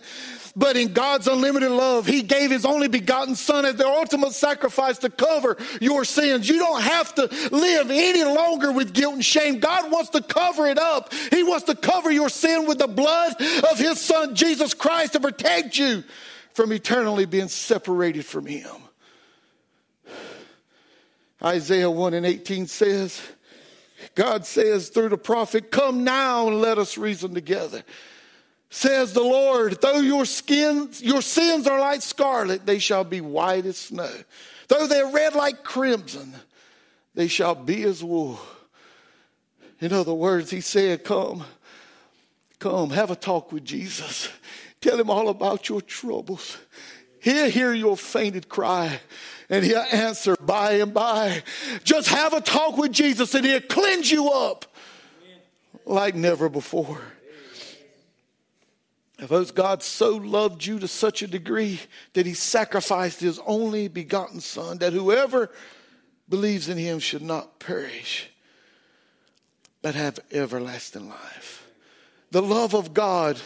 But 0.56 0.78
in 0.78 0.94
God's 0.94 1.28
unlimited 1.28 1.72
love, 1.72 2.06
He 2.06 2.22
gave 2.22 2.52
His 2.52 2.64
only 2.64 2.88
begotten 2.88 3.34
Son 3.34 3.66
as 3.66 3.74
the 3.74 3.88
ultimate 3.88 4.34
sacrifice 4.34 5.00
to 5.00 5.10
cover 5.10 5.58
your 5.80 6.06
sins. 6.06 6.48
You 6.48 6.60
don't 6.60 6.84
have 6.84 7.16
to 7.16 7.24
live 7.52 7.90
any 7.90 8.24
longer 8.24 8.72
with 8.72 8.94
guilt 8.94 9.16
and 9.16 9.26
shame. 9.26 9.58
God 9.58 9.92
wants 9.92 10.12
to 10.12 10.22
cover 10.22 10.68
it 10.68 10.78
up. 10.78 11.12
He 11.32 11.42
wants 11.42 11.66
to 11.66 11.76
cover 11.76 12.12
your 12.12 12.30
sin 12.30 12.68
with 12.68 12.78
the 12.78 12.88
blood 12.88 13.34
of 13.72 13.80
His 13.80 14.00
Son, 14.00 14.36
Jesus 14.36 14.76
Christ, 14.76 15.14
to 15.14 15.20
protect 15.20 15.80
you 15.80 16.04
from 16.54 16.72
eternally 16.72 17.26
being 17.26 17.48
separated 17.48 18.28
from 18.28 18.46
Him. 18.46 18.70
Isaiah 21.44 21.90
1 21.90 22.14
and 22.14 22.28
18 22.28 22.68
says, 22.68 23.20
God 24.16 24.46
says 24.46 24.90
through 24.90 25.10
the 25.10 25.18
prophet, 25.18 25.72
Come 25.72 26.04
now 26.04 26.48
and 26.48 26.62
let 26.62 26.78
us 26.78 26.98
reason 26.98 27.34
together. 27.34 27.84
Says 28.70 29.12
the 29.14 29.22
Lord, 29.22 29.82
though 29.82 30.00
your 30.00 30.26
skins, 30.26 31.02
your 31.02 31.22
sins 31.22 31.68
are 31.68 31.80
like 31.80 32.02
scarlet, 32.02 32.66
they 32.66 32.80
shall 32.80 33.04
be 33.04 33.20
white 33.20 33.66
as 33.66 33.78
snow. 33.78 34.10
Though 34.70 34.88
they're 34.88 35.12
red 35.12 35.36
like 35.36 35.64
crimson, 35.64 36.34
they 37.14 37.28
shall 37.28 37.56
be 37.56 37.84
as 37.84 38.02
wool. 38.02 38.40
In 39.82 39.92
other 39.92 40.14
words, 40.14 40.52
he 40.52 40.62
said, 40.62 41.04
Come, 41.04 41.44
come, 42.60 42.92
have 42.92 43.12
a 43.12 43.16
talk 43.16 43.52
with 43.52 43.66
Jesus. 43.66 44.30
Tell 44.80 45.00
him 45.00 45.10
all 45.10 45.28
about 45.28 45.68
your 45.68 45.82
troubles. 45.82 46.58
He'll 47.20 47.50
hear 47.50 47.74
your 47.74 47.98
fainted 47.98 48.48
cry 48.48 49.00
and 49.52 49.66
he'll 49.66 49.86
answer 49.92 50.36
by 50.38 50.72
and 50.76 50.94
by. 50.94 51.44
Just 51.84 52.08
have 52.08 52.34
a 52.34 52.42
talk 52.42 52.78
with 52.78 52.94
Jesus 52.94 53.36
and 53.36 53.46
he'll 53.46 53.62
cleanse 53.62 54.10
you 54.10 54.30
up 54.32 54.66
like 55.86 56.16
never 56.16 56.50
before. 56.50 57.02
Folks, 59.28 59.52
God 59.52 59.84
so 59.84 60.16
loved 60.16 60.66
you 60.66 60.80
to 60.80 60.88
such 60.88 61.22
a 61.22 61.28
degree 61.28 61.80
that 62.14 62.26
he 62.26 62.34
sacrificed 62.34 63.20
his 63.20 63.40
only 63.46 63.88
begotten 63.88 64.40
Son, 64.40 64.80
that 64.80 64.94
whoever 64.94 65.52
believes 66.28 66.68
in 66.70 66.78
him 66.78 66.98
should 66.98 67.22
not 67.22 67.60
perish, 67.60 68.32
but 69.84 69.94
have 69.94 70.20
everlasting 70.32 71.08
life. 71.08 71.68
The 72.32 72.42
love 72.42 72.74
of 72.74 72.96
God 72.96 73.40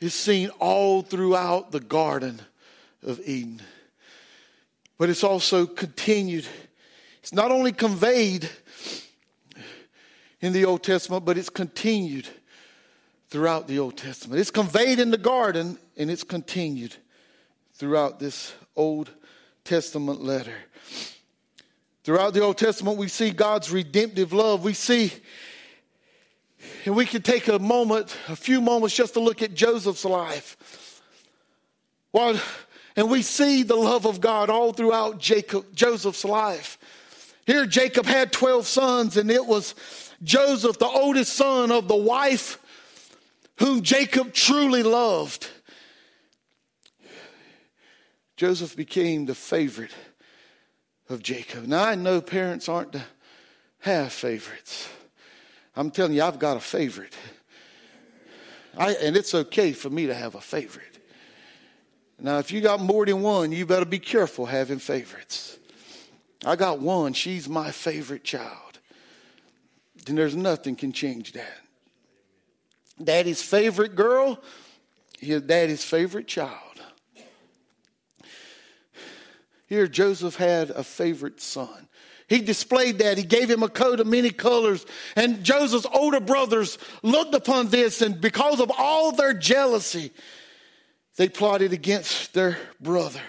is 0.00 0.14
seen 0.14 0.48
all 0.58 1.02
throughout 1.02 1.70
the 1.70 1.80
Garden 1.80 2.40
of 3.00 3.20
Eden. 3.24 3.62
But 4.98 5.10
it's 5.10 5.24
also 5.24 5.66
continued. 5.66 6.46
It's 7.20 7.32
not 7.32 7.50
only 7.50 7.72
conveyed 7.72 8.48
in 10.40 10.52
the 10.52 10.64
Old 10.64 10.82
Testament, 10.82 11.24
but 11.24 11.38
it's 11.38 11.48
continued 11.48 12.28
throughout 13.28 13.66
the 13.66 13.78
Old 13.78 13.96
Testament. 13.96 14.40
It's 14.40 14.50
conveyed 14.50 15.00
in 15.00 15.10
the 15.10 15.18
garden 15.18 15.78
and 15.96 16.10
it's 16.10 16.22
continued 16.22 16.94
throughout 17.72 18.20
this 18.20 18.54
Old 18.76 19.10
Testament 19.64 20.22
letter. 20.22 20.54
Throughout 22.04 22.34
the 22.34 22.42
Old 22.42 22.58
Testament, 22.58 22.98
we 22.98 23.08
see 23.08 23.30
God's 23.30 23.70
redemptive 23.70 24.32
love. 24.32 24.62
We 24.62 24.74
see, 24.74 25.10
and 26.84 26.94
we 26.94 27.06
can 27.06 27.22
take 27.22 27.48
a 27.48 27.58
moment, 27.58 28.14
a 28.28 28.36
few 28.36 28.60
moments 28.60 28.94
just 28.94 29.14
to 29.14 29.20
look 29.20 29.40
at 29.40 29.54
Joseph's 29.54 30.04
life. 30.04 31.00
Well, 32.12 32.38
and 32.96 33.10
we 33.10 33.22
see 33.22 33.62
the 33.62 33.76
love 33.76 34.06
of 34.06 34.20
God 34.20 34.50
all 34.50 34.72
throughout 34.72 35.18
Jacob, 35.18 35.74
Joseph's 35.74 36.24
life. 36.24 36.78
Here, 37.46 37.66
Jacob 37.66 38.06
had 38.06 38.32
12 38.32 38.66
sons, 38.66 39.16
and 39.16 39.30
it 39.30 39.44
was 39.46 39.74
Joseph, 40.22 40.78
the 40.78 40.86
oldest 40.86 41.34
son 41.34 41.70
of 41.70 41.88
the 41.88 41.96
wife 41.96 42.58
whom 43.56 43.82
Jacob 43.82 44.32
truly 44.32 44.82
loved. 44.82 45.48
Joseph 48.36 48.76
became 48.76 49.26
the 49.26 49.34
favorite 49.34 49.92
of 51.08 51.22
Jacob. 51.22 51.66
Now, 51.66 51.84
I 51.84 51.94
know 51.94 52.20
parents 52.20 52.68
aren't 52.68 52.92
to 52.92 53.02
have 53.80 54.12
favorites. 54.12 54.88
I'm 55.76 55.90
telling 55.90 56.14
you, 56.14 56.22
I've 56.22 56.38
got 56.38 56.56
a 56.56 56.60
favorite. 56.60 57.14
I, 58.76 58.92
and 58.94 59.16
it's 59.16 59.34
okay 59.34 59.72
for 59.72 59.90
me 59.90 60.06
to 60.06 60.14
have 60.14 60.34
a 60.34 60.40
favorite. 60.40 60.93
Now, 62.18 62.38
if 62.38 62.52
you 62.52 62.60
got 62.60 62.80
more 62.80 63.04
than 63.04 63.22
one, 63.22 63.52
you 63.52 63.66
better 63.66 63.84
be 63.84 63.98
careful 63.98 64.46
having 64.46 64.78
favorites. 64.78 65.58
I 66.44 66.56
got 66.56 66.80
one, 66.80 67.12
she's 67.12 67.48
my 67.48 67.70
favorite 67.70 68.24
child. 68.24 68.78
Then 70.04 70.16
there's 70.16 70.36
nothing 70.36 70.76
can 70.76 70.92
change 70.92 71.32
that. 71.32 71.58
Daddy's 73.02 73.42
favorite 73.42 73.96
girl, 73.96 74.40
his 75.18 75.42
daddy's 75.42 75.82
favorite 75.82 76.26
child. 76.28 76.60
Here, 79.66 79.88
Joseph 79.88 80.36
had 80.36 80.70
a 80.70 80.84
favorite 80.84 81.40
son. 81.40 81.88
He 82.28 82.40
displayed 82.40 82.98
that. 82.98 83.18
He 83.18 83.24
gave 83.24 83.50
him 83.50 83.62
a 83.62 83.68
coat 83.68 84.00
of 84.00 84.06
many 84.06 84.30
colors. 84.30 84.84
And 85.16 85.42
Joseph's 85.42 85.86
older 85.92 86.20
brothers 86.20 86.78
looked 87.02 87.34
upon 87.34 87.68
this, 87.68 88.00
and 88.02 88.20
because 88.20 88.60
of 88.60 88.70
all 88.76 89.12
their 89.12 89.34
jealousy, 89.34 90.12
they 91.16 91.28
plotted 91.28 91.72
against 91.72 92.34
their 92.34 92.58
brother. 92.80 93.20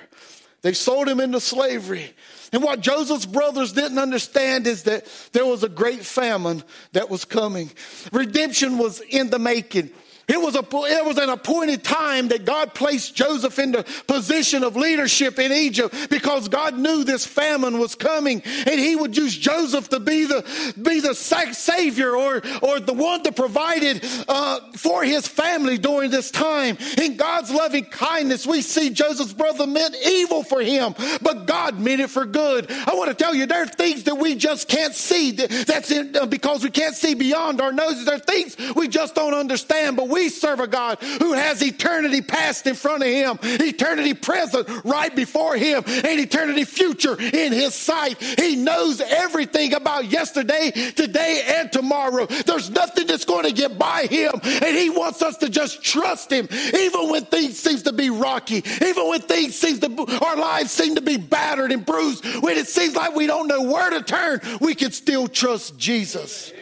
They 0.61 0.73
sold 0.73 1.07
him 1.07 1.19
into 1.19 1.39
slavery. 1.39 2.13
And 2.51 2.63
what 2.63 2.79
Joseph's 2.79 3.25
brothers 3.25 3.73
didn't 3.73 3.99
understand 3.99 4.65
is 4.65 4.83
that 4.83 5.05
there 5.33 5.45
was 5.45 5.63
a 5.63 5.69
great 5.69 6.03
famine 6.03 6.63
that 6.93 7.09
was 7.09 7.25
coming. 7.25 7.69
Redemption 8.11 8.77
was 8.77 9.01
in 9.01 9.29
the 9.29 9.39
making. 9.39 9.91
It 10.27 10.41
was, 10.41 10.55
a, 10.55 10.59
it 10.59 11.05
was 11.05 11.17
an 11.17 11.29
appointed 11.29 11.83
time 11.83 12.29
that 12.29 12.45
God 12.45 12.73
placed 12.73 13.15
Joseph 13.15 13.59
in 13.59 13.73
the 13.73 13.83
position 14.07 14.63
of 14.63 14.75
leadership 14.75 15.37
in 15.37 15.51
Egypt 15.51 16.09
because 16.09 16.47
God 16.47 16.79
knew 16.79 17.03
this 17.03 17.25
famine 17.25 17.77
was 17.77 17.93
coming 17.93 18.41
and 18.43 18.79
he 18.79 18.95
would 18.95 19.15
use 19.15 19.37
Joseph 19.37 19.89
to 19.89 19.99
be 19.99 20.25
the, 20.25 20.73
be 20.81 20.99
the 20.99 21.13
savior 21.13 22.15
or, 22.15 22.41
or 22.63 22.79
the 22.79 22.93
one 22.93 23.21
that 23.23 23.35
provided 23.35 24.03
uh, 24.27 24.59
for 24.73 25.03
his 25.03 25.27
family 25.27 25.77
during 25.77 26.09
this 26.09 26.31
time. 26.31 26.77
In 26.97 27.17
God's 27.17 27.51
loving 27.51 27.85
kindness, 27.85 28.47
we 28.47 28.61
see 28.61 28.89
Joseph's 28.89 29.33
brother 29.33 29.67
meant 29.67 29.95
evil 30.05 30.43
for 30.43 30.61
him, 30.61 30.95
but 31.21 31.45
God 31.45 31.79
meant 31.79 32.01
it 32.01 32.09
for 32.09 32.25
good. 32.25 32.71
I 32.71 32.95
want 32.95 33.09
to 33.09 33.15
tell 33.15 33.35
you, 33.35 33.45
there 33.45 33.61
are 33.63 33.67
things 33.67 34.03
that 34.03 34.15
we 34.15 34.35
just 34.35 34.67
can't 34.67 34.95
see. 34.95 35.31
That's 35.31 35.91
in, 35.91 36.15
uh, 36.15 36.25
because 36.25 36.63
we 36.63 36.71
can't 36.71 36.95
see 36.95 37.13
beyond 37.13 37.61
our 37.61 37.71
noses. 37.71 38.05
There 38.05 38.15
are 38.15 38.19
things 38.19 38.55
we 38.75 38.87
just 38.87 39.13
don't 39.13 39.33
understand, 39.33 39.97
but 39.97 40.14
we 40.15 40.29
serve 40.29 40.61
a 40.61 40.67
God 40.67 40.99
who 41.19 41.33
has 41.33 41.61
eternity 41.61 42.21
past 42.21 42.65
in 42.65 42.73
front 42.73 43.03
of 43.03 43.09
him, 43.09 43.37
eternity 43.43 44.13
present 44.13 44.67
right 44.85 45.13
before 45.13 45.57
him, 45.57 45.83
and 45.85 46.19
eternity 46.19 46.63
future 46.63 47.19
in 47.19 47.51
his 47.51 47.73
sight. 47.73 48.17
He 48.21 48.55
knows 48.55 49.01
everything 49.01 49.73
about 49.73 50.09
yesterday, 50.09 50.71
today, 50.71 51.43
and 51.57 51.69
tomorrow. 51.69 52.27
There's 52.27 52.69
nothing 52.69 53.07
that's 53.07 53.25
going 53.25 53.43
to 53.43 53.51
get 53.51 53.77
by 53.77 54.07
him, 54.09 54.31
and 54.41 54.77
he 54.77 54.89
wants 54.89 55.21
us 55.21 55.35
to 55.37 55.49
just 55.49 55.83
trust 55.83 56.31
him, 56.31 56.47
even 56.73 57.09
when 57.09 57.25
things 57.25 57.59
seems 57.59 57.83
to 57.83 57.91
be 57.91 58.09
rocky, 58.09 58.63
even 58.81 59.09
when 59.09 59.19
things 59.19 59.53
seems 59.55 59.79
to 59.79 60.19
our 60.25 60.37
lives 60.37 60.71
seem 60.71 60.95
to 60.95 61.01
be 61.01 61.17
battered 61.17 61.73
and 61.73 61.85
bruised, 61.85 62.23
when 62.41 62.57
it 62.57 62.67
seems 62.67 62.95
like 62.95 63.13
we 63.15 63.27
don't 63.27 63.47
know 63.47 63.63
where 63.63 63.89
to 63.89 64.01
turn, 64.01 64.39
we 64.61 64.75
can 64.75 64.91
still 64.93 65.27
trust 65.27 65.77
Jesus. 65.77 66.53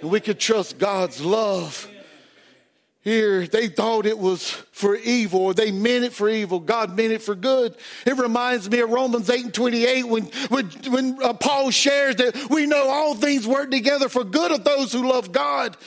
And 0.00 0.10
we 0.10 0.18
can 0.18 0.36
trust 0.36 0.78
God's 0.78 1.20
love. 1.20 1.86
Here, 3.02 3.46
they 3.46 3.68
thought 3.68 4.04
it 4.04 4.18
was 4.18 4.50
for 4.72 4.94
evil, 4.94 5.40
or 5.40 5.54
they 5.54 5.70
meant 5.70 6.04
it 6.04 6.12
for 6.12 6.28
evil. 6.28 6.60
God 6.60 6.94
meant 6.94 7.12
it 7.12 7.22
for 7.22 7.34
good. 7.34 7.74
It 8.04 8.18
reminds 8.18 8.70
me 8.70 8.80
of 8.80 8.90
Romans 8.90 9.30
8 9.30 9.44
and 9.44 9.54
28 9.54 10.02
when, 10.06 10.24
when, 10.48 10.66
when 10.90 11.22
uh, 11.22 11.32
Paul 11.32 11.70
shares 11.70 12.16
that 12.16 12.50
we 12.50 12.66
know 12.66 12.88
all 12.88 13.14
things 13.14 13.46
work 13.46 13.70
together 13.70 14.10
for 14.10 14.22
good 14.22 14.52
of 14.52 14.64
those 14.64 14.92
who 14.92 15.08
love 15.08 15.32
God 15.32 15.78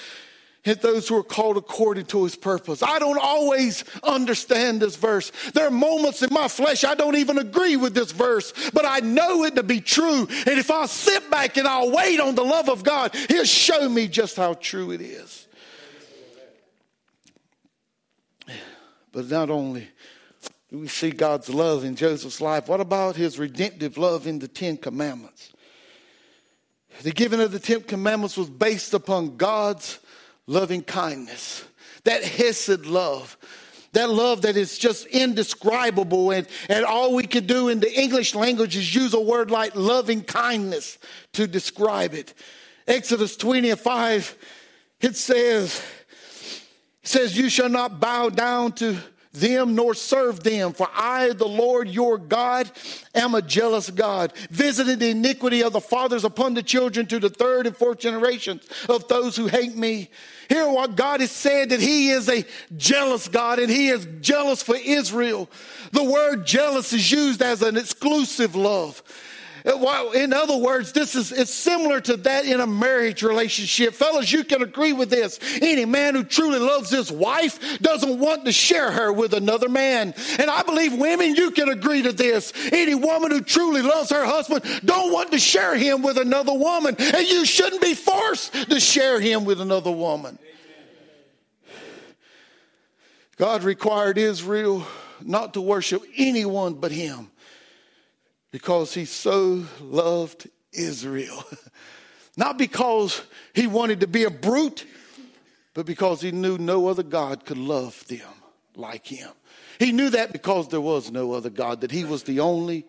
and 0.66 0.80
those 0.80 1.08
who 1.08 1.16
are 1.18 1.24
called 1.24 1.58
according 1.58 2.06
to 2.06 2.24
his 2.24 2.36
purpose. 2.36 2.82
I 2.82 2.98
don't 2.98 3.20
always 3.22 3.84
understand 4.02 4.82
this 4.82 4.96
verse. 4.96 5.32
There 5.54 5.68
are 5.68 5.72
moments 5.72 6.24
in 6.24 6.34
my 6.34 6.48
flesh 6.48 6.84
I 6.84 6.96
don't 6.96 7.18
even 7.18 7.38
agree 7.38 7.76
with 7.76 7.94
this 7.94 8.12
verse, 8.12 8.54
but 8.72 8.86
I 8.86 9.02
know 9.02 9.44
it 9.44 9.56
to 9.56 9.64
be 9.64 9.82
true. 9.82 10.28
And 10.48 10.60
if 10.60 10.72
i 10.72 10.88
sit 10.88 11.30
back 11.30 11.58
and 11.58 11.68
I'll 11.68 11.92
wait 11.92 12.20
on 12.20 12.34
the 12.34 12.44
love 12.44 12.70
of 12.70 12.84
God, 12.84 13.16
he'll 13.28 13.46
show 13.46 13.88
me 13.88 14.08
just 14.08 14.36
how 14.36 14.56
true 14.56 14.90
it 14.92 15.02
is. 15.02 15.43
But 19.14 19.30
not 19.30 19.50
only 19.50 19.88
do 20.70 20.80
we 20.80 20.88
see 20.88 21.12
God's 21.12 21.50
love 21.50 21.84
in 21.84 21.96
Joseph's 21.96 22.42
life, 22.42 22.68
what 22.68 22.82
about 22.82 23.16
his 23.16 23.38
redemptive 23.38 23.96
love 23.96 24.26
in 24.26 24.40
the 24.40 24.48
Ten 24.48 24.76
Commandments? 24.76 25.54
The 27.04 27.12
giving 27.12 27.40
of 27.40 27.52
the 27.52 27.60
Ten 27.60 27.82
Commandments 27.82 28.36
was 28.36 28.50
based 28.50 28.94
upon 28.96 29.38
God's 29.38 30.00
loving 30.48 30.82
kindness, 30.82 31.64
that 32.06 32.24
Hesed 32.24 32.88
love, 32.88 33.38
that 33.92 34.10
love 34.10 34.42
that 34.42 34.58
is 34.58 34.80
just 34.80 35.06
indescribable. 35.06 36.32
And, 36.32 36.48
and 36.68 36.84
all 36.84 37.14
we 37.14 37.28
could 37.28 37.46
do 37.46 37.70
in 37.70 37.80
the 37.80 37.94
English 37.94 38.34
language 38.34 38.76
is 38.76 38.96
use 38.96 39.14
a 39.14 39.22
word 39.22 39.52
like 39.52 39.76
loving 39.76 40.24
kindness 40.24 40.98
to 41.34 41.46
describe 41.46 42.16
it. 42.16 42.34
Exodus 42.88 43.38
20 43.38 43.70
and 43.70 43.80
5, 43.80 44.38
it 45.02 45.16
says, 45.16 45.84
says, 47.04 47.38
You 47.38 47.50
shall 47.50 47.70
not 47.70 48.00
bow 48.00 48.30
down 48.30 48.72
to 48.74 48.98
them 49.34 49.74
nor 49.74 49.96
serve 49.96 50.44
them, 50.44 50.74
for 50.74 50.88
I, 50.94 51.34
the 51.34 51.48
Lord 51.48 51.88
your 51.90 52.18
God, 52.18 52.70
am 53.16 53.34
a 53.34 53.42
jealous 53.42 53.90
God, 53.90 54.32
visiting 54.50 55.00
the 55.00 55.10
iniquity 55.10 55.64
of 55.64 55.74
the 55.74 55.82
fathers 55.82 56.24
upon 56.24 56.54
the 56.54 56.62
children 56.62 57.08
to 57.08 57.20
the 57.20 57.30
third 57.30 57.66
and 57.66 57.76
fourth 57.76 57.98
generations 57.98 58.64
of 58.88 59.08
those 59.08 59.36
who 59.36 59.48
hate 59.48 59.76
me. 59.76 60.12
Hear 60.50 60.70
what 60.70 60.96
God 60.96 61.22
has 61.22 61.32
said 61.32 61.70
that 61.70 61.80
He 61.80 62.12
is 62.12 62.30
a 62.30 62.46
jealous 62.78 63.28
God 63.28 63.58
and 63.58 63.72
He 63.72 63.90
is 63.90 64.08
jealous 64.22 64.62
for 64.62 64.76
Israel. 64.76 65.50
The 65.92 66.04
word 66.04 66.46
jealous 66.46 66.94
is 66.94 67.12
used 67.12 67.42
as 67.42 67.64
an 67.64 67.76
exclusive 67.76 68.56
love. 68.56 69.02
Uh, 69.66 70.12
in 70.14 70.34
other 70.34 70.58
words, 70.58 70.92
this 70.92 71.16
is 71.16 71.32
it's 71.32 71.54
similar 71.54 72.02
to 72.02 72.18
that 72.18 72.46
in 72.46 72.60
a 72.60 72.68
marriage 72.68 73.24
relationship. 73.24 73.94
Fellas, 73.94 74.32
you 74.32 74.44
can 74.44 74.62
agree 74.62 74.94
with 74.94 75.10
this. 75.10 75.40
Any 75.62 75.86
man 75.86 76.16
who 76.16 76.24
truly 76.24 76.60
loves 76.60 76.90
his 76.90 77.12
wife 77.12 77.80
doesn't 77.80 78.20
want 78.20 78.46
to 78.46 78.52
share 78.52 78.92
her 78.92 79.14
with 79.14 79.34
another 79.34 79.70
man. 79.70 80.14
And 80.38 80.50
I 80.50 80.64
believe 80.64 80.94
women, 80.94 81.36
you 81.36 81.52
can 81.52 81.70
agree 81.70 82.02
to 82.02 82.12
this. 82.12 82.52
Any 82.72 82.96
woman 82.96 83.32
who 83.32 83.42
truly 83.42 83.82
loves 83.82 84.10
her 84.10 84.26
husband 84.26 84.64
don't 84.84 85.14
want 85.14 85.32
to 85.32 85.40
share 85.40 85.76
him 85.76 86.02
with 86.02 86.18
another 86.18 86.54
woman. 86.54 86.96
And 87.00 87.28
you 87.28 87.46
shouldn't 87.46 87.82
be 87.82 87.94
forced 87.94 88.54
to 88.70 88.80
share 88.80 89.20
him 89.20 89.46
with 89.46 89.62
another 89.62 89.92
woman. 89.92 90.38
God 93.38 93.64
required 93.64 94.18
Israel 94.18 94.86
not 95.22 95.54
to 95.54 95.62
worship 95.62 96.04
anyone 96.18 96.76
but 96.76 96.92
him 96.92 97.30
because 98.54 98.94
he 98.94 99.04
so 99.04 99.66
loved 99.82 100.48
Israel. 100.72 101.44
Not 102.38 102.58
because 102.58 103.24
he 103.54 103.66
wanted 103.66 104.00
to 104.02 104.08
be 104.08 104.24
a 104.26 104.30
brute, 104.30 104.86
but 105.74 105.88
because 105.88 106.22
he 106.22 106.32
knew 106.32 106.60
no 106.60 106.88
other 106.88 107.02
God 107.02 107.46
could 107.46 107.58
love 107.58 108.08
them 108.08 108.30
like 108.76 109.08
him. 109.08 109.32
He 109.80 109.92
knew 109.92 110.12
that 110.12 110.32
because 110.32 110.68
there 110.68 110.80
was 110.80 111.12
no 111.12 111.34
other 111.34 111.50
God, 111.50 111.82
that 111.82 111.92
he 111.92 112.06
was 112.06 112.24
the 112.24 112.42
only 112.42 112.86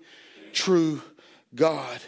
true 0.52 1.02
God. 1.54 1.98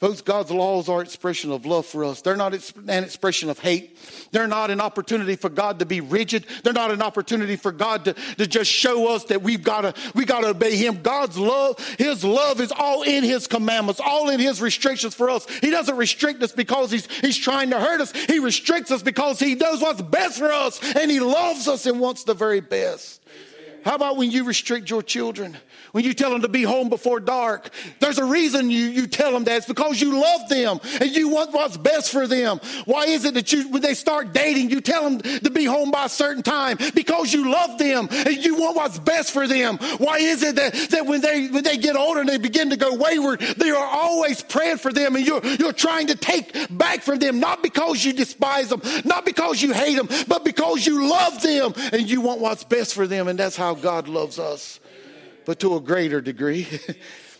Folks, 0.00 0.20
God's 0.20 0.52
laws 0.52 0.88
are 0.88 1.02
expression 1.02 1.50
of 1.50 1.66
love 1.66 1.84
for 1.84 2.04
us. 2.04 2.22
They're 2.22 2.36
not 2.36 2.54
an 2.54 3.02
expression 3.02 3.50
of 3.50 3.58
hate. 3.58 3.98
They're 4.30 4.46
not 4.46 4.70
an 4.70 4.80
opportunity 4.80 5.34
for 5.34 5.48
God 5.48 5.80
to 5.80 5.86
be 5.86 6.00
rigid. 6.00 6.46
They're 6.62 6.72
not 6.72 6.92
an 6.92 7.02
opportunity 7.02 7.56
for 7.56 7.72
God 7.72 8.04
to, 8.04 8.14
to 8.36 8.46
just 8.46 8.70
show 8.70 9.12
us 9.12 9.24
that 9.24 9.42
we've 9.42 9.64
got 9.64 9.80
to 9.80 9.94
we 10.14 10.24
got 10.24 10.42
to 10.42 10.50
obey 10.50 10.76
Him. 10.76 11.02
God's 11.02 11.36
love, 11.36 11.78
His 11.98 12.22
love 12.22 12.60
is 12.60 12.70
all 12.70 13.02
in 13.02 13.24
His 13.24 13.48
commandments, 13.48 14.00
all 14.00 14.28
in 14.28 14.38
His 14.38 14.62
restrictions 14.62 15.16
for 15.16 15.30
us. 15.30 15.48
He 15.58 15.70
doesn't 15.70 15.96
restrict 15.96 16.44
us 16.44 16.52
because 16.52 16.92
He's 16.92 17.08
He's 17.20 17.36
trying 17.36 17.70
to 17.70 17.80
hurt 17.80 18.00
us. 18.00 18.12
He 18.12 18.38
restricts 18.38 18.92
us 18.92 19.02
because 19.02 19.40
He 19.40 19.56
knows 19.56 19.80
what's 19.80 20.02
best 20.02 20.38
for 20.38 20.52
us, 20.52 20.80
and 20.94 21.10
He 21.10 21.18
loves 21.18 21.66
us 21.66 21.86
and 21.86 21.98
wants 21.98 22.22
the 22.22 22.34
very 22.34 22.60
best. 22.60 23.20
How 23.84 23.94
about 23.94 24.16
when 24.16 24.30
you 24.30 24.44
restrict 24.44 24.90
your 24.90 25.02
children? 25.02 25.56
When 25.92 26.04
you 26.04 26.12
tell 26.12 26.30
them 26.30 26.42
to 26.42 26.48
be 26.48 26.62
home 26.62 26.88
before 26.88 27.20
dark, 27.20 27.70
there's 28.00 28.18
a 28.18 28.24
reason 28.24 28.70
you, 28.70 28.84
you 28.84 29.06
tell 29.06 29.32
them 29.32 29.44
that. 29.44 29.58
It's 29.58 29.66
because 29.66 30.00
you 30.00 30.20
love 30.20 30.48
them 30.48 30.80
and 31.00 31.10
you 31.14 31.28
want 31.30 31.52
what's 31.52 31.76
best 31.76 32.10
for 32.10 32.26
them. 32.26 32.60
Why 32.84 33.06
is 33.06 33.24
it 33.24 33.34
that 33.34 33.52
you, 33.52 33.68
when 33.70 33.82
they 33.82 33.94
start 33.94 34.32
dating, 34.32 34.70
you 34.70 34.80
tell 34.80 35.08
them 35.08 35.20
to 35.20 35.50
be 35.50 35.64
home 35.64 35.90
by 35.90 36.04
a 36.06 36.08
certain 36.08 36.42
time? 36.42 36.78
Because 36.94 37.32
you 37.32 37.50
love 37.50 37.78
them 37.78 38.08
and 38.10 38.44
you 38.44 38.56
want 38.56 38.76
what's 38.76 38.98
best 38.98 39.32
for 39.32 39.46
them. 39.46 39.78
Why 39.98 40.18
is 40.18 40.42
it 40.42 40.56
that, 40.56 40.74
that 40.90 41.06
when 41.06 41.20
they, 41.20 41.48
when 41.48 41.64
they 41.64 41.78
get 41.78 41.96
older 41.96 42.20
and 42.20 42.28
they 42.28 42.38
begin 42.38 42.70
to 42.70 42.76
go 42.76 42.94
wayward, 42.94 43.40
they 43.40 43.70
are 43.70 43.86
always 43.86 44.42
praying 44.42 44.78
for 44.78 44.92
them 44.92 45.16
and 45.16 45.26
you're, 45.26 45.44
you're 45.44 45.72
trying 45.72 46.08
to 46.08 46.14
take 46.14 46.52
back 46.76 47.02
from 47.02 47.18
them, 47.18 47.40
not 47.40 47.62
because 47.62 48.04
you 48.04 48.12
despise 48.12 48.68
them, 48.68 48.82
not 49.04 49.24
because 49.24 49.62
you 49.62 49.72
hate 49.72 49.96
them, 49.96 50.08
but 50.26 50.44
because 50.44 50.86
you 50.86 51.08
love 51.08 51.40
them 51.42 51.72
and 51.92 52.08
you 52.10 52.20
want 52.20 52.40
what's 52.40 52.64
best 52.64 52.94
for 52.94 53.06
them. 53.06 53.28
And 53.28 53.38
that's 53.38 53.56
how 53.56 53.67
God 53.74 54.08
loves 54.08 54.38
us 54.38 54.80
but 55.48 55.60
to 55.60 55.76
a 55.76 55.80
greater 55.80 56.20
degree. 56.20 56.66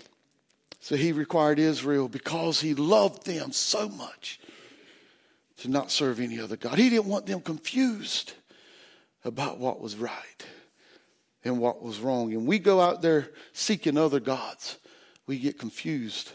so 0.80 0.96
he 0.96 1.12
required 1.12 1.58
Israel 1.58 2.08
because 2.08 2.58
he 2.58 2.72
loved 2.72 3.26
them 3.26 3.52
so 3.52 3.86
much 3.86 4.40
to 5.58 5.68
not 5.68 5.90
serve 5.90 6.18
any 6.18 6.40
other 6.40 6.56
God. 6.56 6.78
He 6.78 6.88
didn't 6.88 7.04
want 7.04 7.26
them 7.26 7.42
confused 7.42 8.32
about 9.26 9.58
what 9.58 9.78
was 9.78 9.96
right 9.96 10.46
and 11.44 11.58
what 11.58 11.82
was 11.82 12.00
wrong. 12.00 12.32
And 12.32 12.46
we 12.46 12.58
go 12.58 12.80
out 12.80 13.02
there 13.02 13.28
seeking 13.52 13.98
other 13.98 14.20
gods, 14.20 14.78
we 15.26 15.38
get 15.38 15.58
confused. 15.58 16.32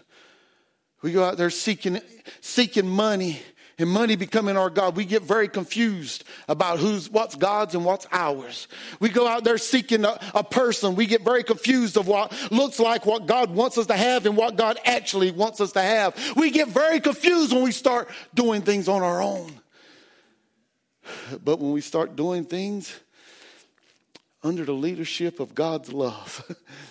We 1.02 1.12
go 1.12 1.24
out 1.24 1.38
there 1.38 1.50
seeking, 1.50 2.00
seeking 2.40 2.88
money 2.88 3.42
and 3.80 3.90
money 3.90 4.16
becoming 4.16 4.56
our 4.56 4.70
God, 4.70 4.96
we 4.96 5.06
get 5.06 5.24
very 5.24 5.48
confused 5.48 6.24
about 6.48 6.80
who's 6.80 7.10
what's 7.10 7.36
God's 7.36 7.74
and 7.74 7.84
what's 7.84 8.06
ours. 8.12 8.68
We 9.00 9.10
go 9.10 9.28
out 9.28 9.44
there 9.44 9.58
seeking 9.58 10.06
a, 10.06 10.20
a, 10.36 10.44
person. 10.44 10.96
We 10.96 11.08
get 11.08 11.24
very 11.24 11.44
confused 11.44 11.98
of 11.98 12.08
what 12.08 12.32
looks 12.52 12.80
like 12.80 13.06
what 13.06 13.26
God 13.26 13.50
wants 13.52 13.78
us 13.78 13.88
to 13.88 13.98
have 13.98 14.26
and 14.26 14.38
what 14.38 14.56
God 14.56 14.78
actually 14.86 15.32
wants 15.32 15.60
us 15.60 15.72
to 15.72 15.82
have. 15.82 16.16
We 16.36 16.52
get 16.52 16.68
very 16.68 17.00
confused 17.00 17.52
when 17.52 17.64
we 17.64 17.72
start 17.72 18.10
doing 18.34 18.62
things 18.62 18.88
on 18.88 19.02
our 19.02 19.22
own. 19.22 19.52
But 21.44 21.60
when 21.60 21.72
we 21.72 21.82
start 21.82 22.16
doing 22.16 22.46
things 22.46 22.98
under 24.44 24.66
the 24.66 24.74
leadership 24.74 25.40
of 25.40 25.56
God's 25.56 25.92
love, 25.92 26.46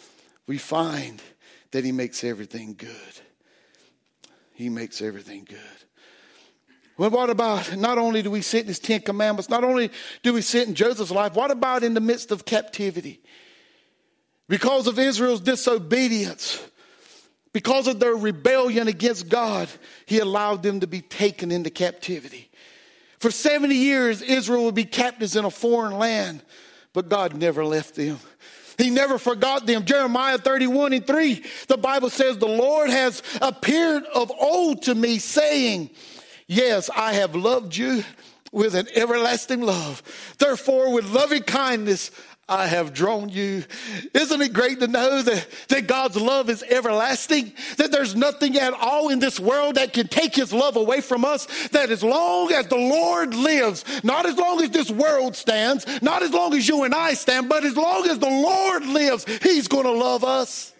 we 0.47 0.59
find 0.59 1.23
that 1.71 1.85
He 1.85 1.93
makes 1.93 2.25
everything 2.25 2.75
good. 2.75 2.91
He 4.55 4.69
makes 4.69 5.01
everything 5.01 5.47
good. 5.49 5.59
Well, 6.99 7.11
what 7.11 7.31
about 7.31 7.77
not 7.77 7.99
only 7.99 8.23
do 8.23 8.31
we 8.31 8.43
sit 8.43 8.63
in 8.63 8.69
his 8.69 8.79
Ten 8.79 9.01
Commandments, 9.01 9.49
not 9.49 9.65
only 9.65 9.91
do 10.23 10.35
we 10.35 10.43
sit 10.43 10.69
in 10.69 10.75
Joseph's 10.75 11.11
life, 11.11 11.35
what 11.35 11.51
about 11.51 11.83
in 11.83 11.95
the 11.95 12.01
midst 12.01 12.31
of 12.31 12.45
captivity? 12.45 13.21
Because 14.49 14.87
of 14.87 14.99
Israel's 14.99 15.41
disobedience, 15.41 16.63
because 17.53 17.87
of 17.87 18.01
their 18.01 18.15
rebellion 18.15 18.89
against 18.89 19.29
God, 19.29 19.69
he 20.07 20.19
allowed 20.19 20.63
them 20.63 20.81
to 20.81 20.87
be 20.87 21.01
taken 21.01 21.51
into 21.51 21.71
captivity. 21.71 22.51
For 23.19 23.31
70 23.31 23.75
years, 23.75 24.21
Israel 24.21 24.65
would 24.65 24.75
be 24.75 24.85
captives 24.85 25.37
in 25.37 25.45
a 25.45 25.51
foreign 25.51 25.99
land, 25.99 26.43
but 26.93 27.09
God 27.09 27.35
never 27.35 27.65
left 27.65 27.95
them. 27.95 28.19
He 28.79 28.91
never 28.91 29.19
forgot 29.19 29.67
them. 29.67 29.85
Jeremiah 29.85 30.39
31 30.39 30.93
and 30.93 31.07
3, 31.07 31.45
the 31.69 31.77
Bible 31.77 32.11
says, 32.11 32.37
The 32.39 32.47
Lord 32.47 32.91
has 32.91 33.23
appeared 33.41 34.05
of 34.07 34.33
old 34.39 34.83
to 34.83 34.95
me, 34.95 35.19
saying, 35.19 35.91
Yes, 36.47 36.91
I 36.95 37.15
have 37.15 37.35
loved 37.35 37.77
you 37.77 38.05
with 38.53 38.75
an 38.75 38.87
everlasting 38.95 39.63
love. 39.63 40.03
Therefore, 40.39 40.93
with 40.93 41.11
loving 41.11 41.43
kindness, 41.43 42.11
I 42.49 42.67
have 42.67 42.93
drawn 42.93 43.31
you. 43.31 43.65
Isn't 44.13 44.43
it 44.43 44.53
great 44.53 44.81
to 44.81 44.87
know 44.87 45.23
that, 45.23 45.49
that 45.69 45.87
God's 45.87 46.17
love 46.17 46.51
is 46.51 46.63
everlasting? 46.63 47.53
That 47.79 47.93
there's 47.93 48.15
nothing 48.15 48.59
at 48.59 48.75
all 48.75 49.09
in 49.09 49.21
this 49.21 49.41
world 49.41 49.77
that 49.77 49.95
can 49.95 50.09
take 50.09 50.35
his 50.35 50.53
love 50.53 50.77
away 50.77 51.01
from 51.01 51.25
us? 51.25 51.47
That 51.69 51.91
as 51.91 52.03
long 52.03 52.53
as 52.53 52.67
the 52.67 52.77
Lord 52.77 53.35
lives, 53.35 53.85
not 54.05 54.27
as 54.27 54.37
long 54.37 54.61
as 54.63 54.71
this 54.71 54.91
world 54.91 55.35
stands, 55.35 55.87
not 56.03 56.23
as 56.23 56.33
long 56.33 56.53
as 56.55 56.69
you 56.69 56.83
and 56.85 56.95
I 56.95 57.15
stand, 57.15 57.49
but 57.49 57.65
as 57.65 57.77
long 57.77 58.07
as 58.09 58.19
the 58.19 58.29
Lord 58.29 58.85
lives, 58.85 59.25
he's 59.43 59.69
going 59.69 59.85
to 59.85 59.93
love 59.93 60.25
us. 60.25 60.75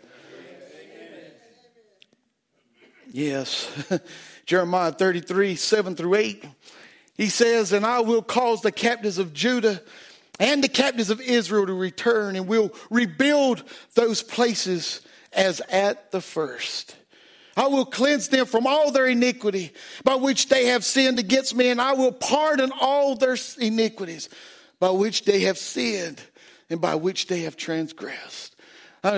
Yes. 3.13 3.71
Jeremiah 4.47 4.93
33, 4.93 5.57
7 5.57 5.97
through 5.97 6.15
8. 6.15 6.45
He 7.15 7.29
says, 7.29 7.73
And 7.73 7.87
I 7.87 8.01
will 8.01 8.23
cause 8.23 8.63
the 8.63 8.73
captives 8.73 9.19
of 9.19 9.33
Judah 9.33 9.81
and 10.41 10.63
the 10.63 10.69
captives 10.69 11.11
of 11.11 11.21
Israel 11.21 11.67
to 11.67 11.75
return, 11.75 12.37
and 12.37 12.49
will 12.49 12.73
rebuild 12.91 13.63
those 13.95 14.23
places 14.23 15.03
as 15.33 15.61
at 15.71 16.11
the 16.11 16.21
first. 16.21 16.97
I 17.57 17.67
will 17.67 17.85
cleanse 17.85 18.29
them 18.29 18.47
from 18.47 18.67
all 18.67 18.91
their 18.93 19.07
iniquity 19.07 19.73
by 20.05 20.15
which 20.15 20.49
they 20.49 20.67
have 20.67 20.85
sinned 20.85 21.19
against 21.19 21.55
me, 21.55 21.69
and 21.69 21.81
I 21.81 21.93
will 21.93 22.13
pardon 22.13 22.73
all 22.81 23.15
their 23.15 23.37
iniquities 23.59 24.29
by 24.81 24.91
which 24.91 25.25
they 25.25 25.41
have 25.41 25.59
sinned 25.59 26.21
and 26.71 26.81
by 26.81 26.95
which 26.95 27.27
they 27.27 27.41
have 27.41 27.57
transgressed. 27.57 28.52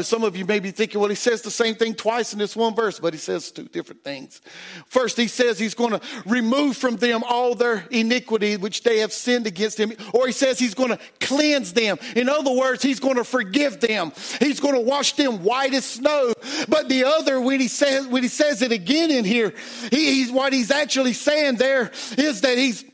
Some 0.00 0.24
of 0.24 0.34
you 0.34 0.46
may 0.46 0.60
be 0.60 0.70
thinking, 0.70 0.98
well, 0.98 1.10
he 1.10 1.14
says 1.14 1.42
the 1.42 1.50
same 1.50 1.74
thing 1.74 1.94
twice 1.94 2.32
in 2.32 2.38
this 2.38 2.56
one 2.56 2.74
verse, 2.74 2.98
but 2.98 3.12
he 3.12 3.18
says 3.18 3.50
two 3.50 3.64
different 3.64 4.02
things. 4.02 4.40
First, 4.86 5.18
he 5.18 5.28
says 5.28 5.58
he's 5.58 5.74
going 5.74 5.90
to 5.90 6.00
remove 6.24 6.78
from 6.78 6.96
them 6.96 7.22
all 7.28 7.54
their 7.54 7.84
iniquity 7.90 8.56
which 8.56 8.82
they 8.82 9.00
have 9.00 9.12
sinned 9.12 9.46
against 9.46 9.78
him, 9.78 9.92
or 10.14 10.26
he 10.26 10.32
says 10.32 10.58
he's 10.58 10.72
going 10.72 10.88
to 10.88 10.98
cleanse 11.20 11.74
them. 11.74 11.98
In 12.16 12.30
other 12.30 12.50
words, 12.50 12.82
he's 12.82 12.98
going 12.98 13.16
to 13.16 13.24
forgive 13.24 13.80
them. 13.80 14.12
He's 14.40 14.58
going 14.58 14.74
to 14.74 14.80
wash 14.80 15.12
them 15.12 15.44
white 15.44 15.74
as 15.74 15.84
snow. 15.84 16.32
But 16.66 16.88
the 16.88 17.04
other, 17.04 17.38
when 17.38 17.60
he 17.60 17.68
says 17.68 18.06
when 18.06 18.22
he 18.22 18.30
says 18.30 18.62
it 18.62 18.72
again 18.72 19.10
in 19.10 19.26
here, 19.26 19.52
he, 19.90 20.14
he's 20.14 20.32
what 20.32 20.54
he's 20.54 20.70
actually 20.70 21.12
saying 21.12 21.56
there 21.56 21.92
is 22.16 22.40
that 22.40 22.56
he's 22.56 22.84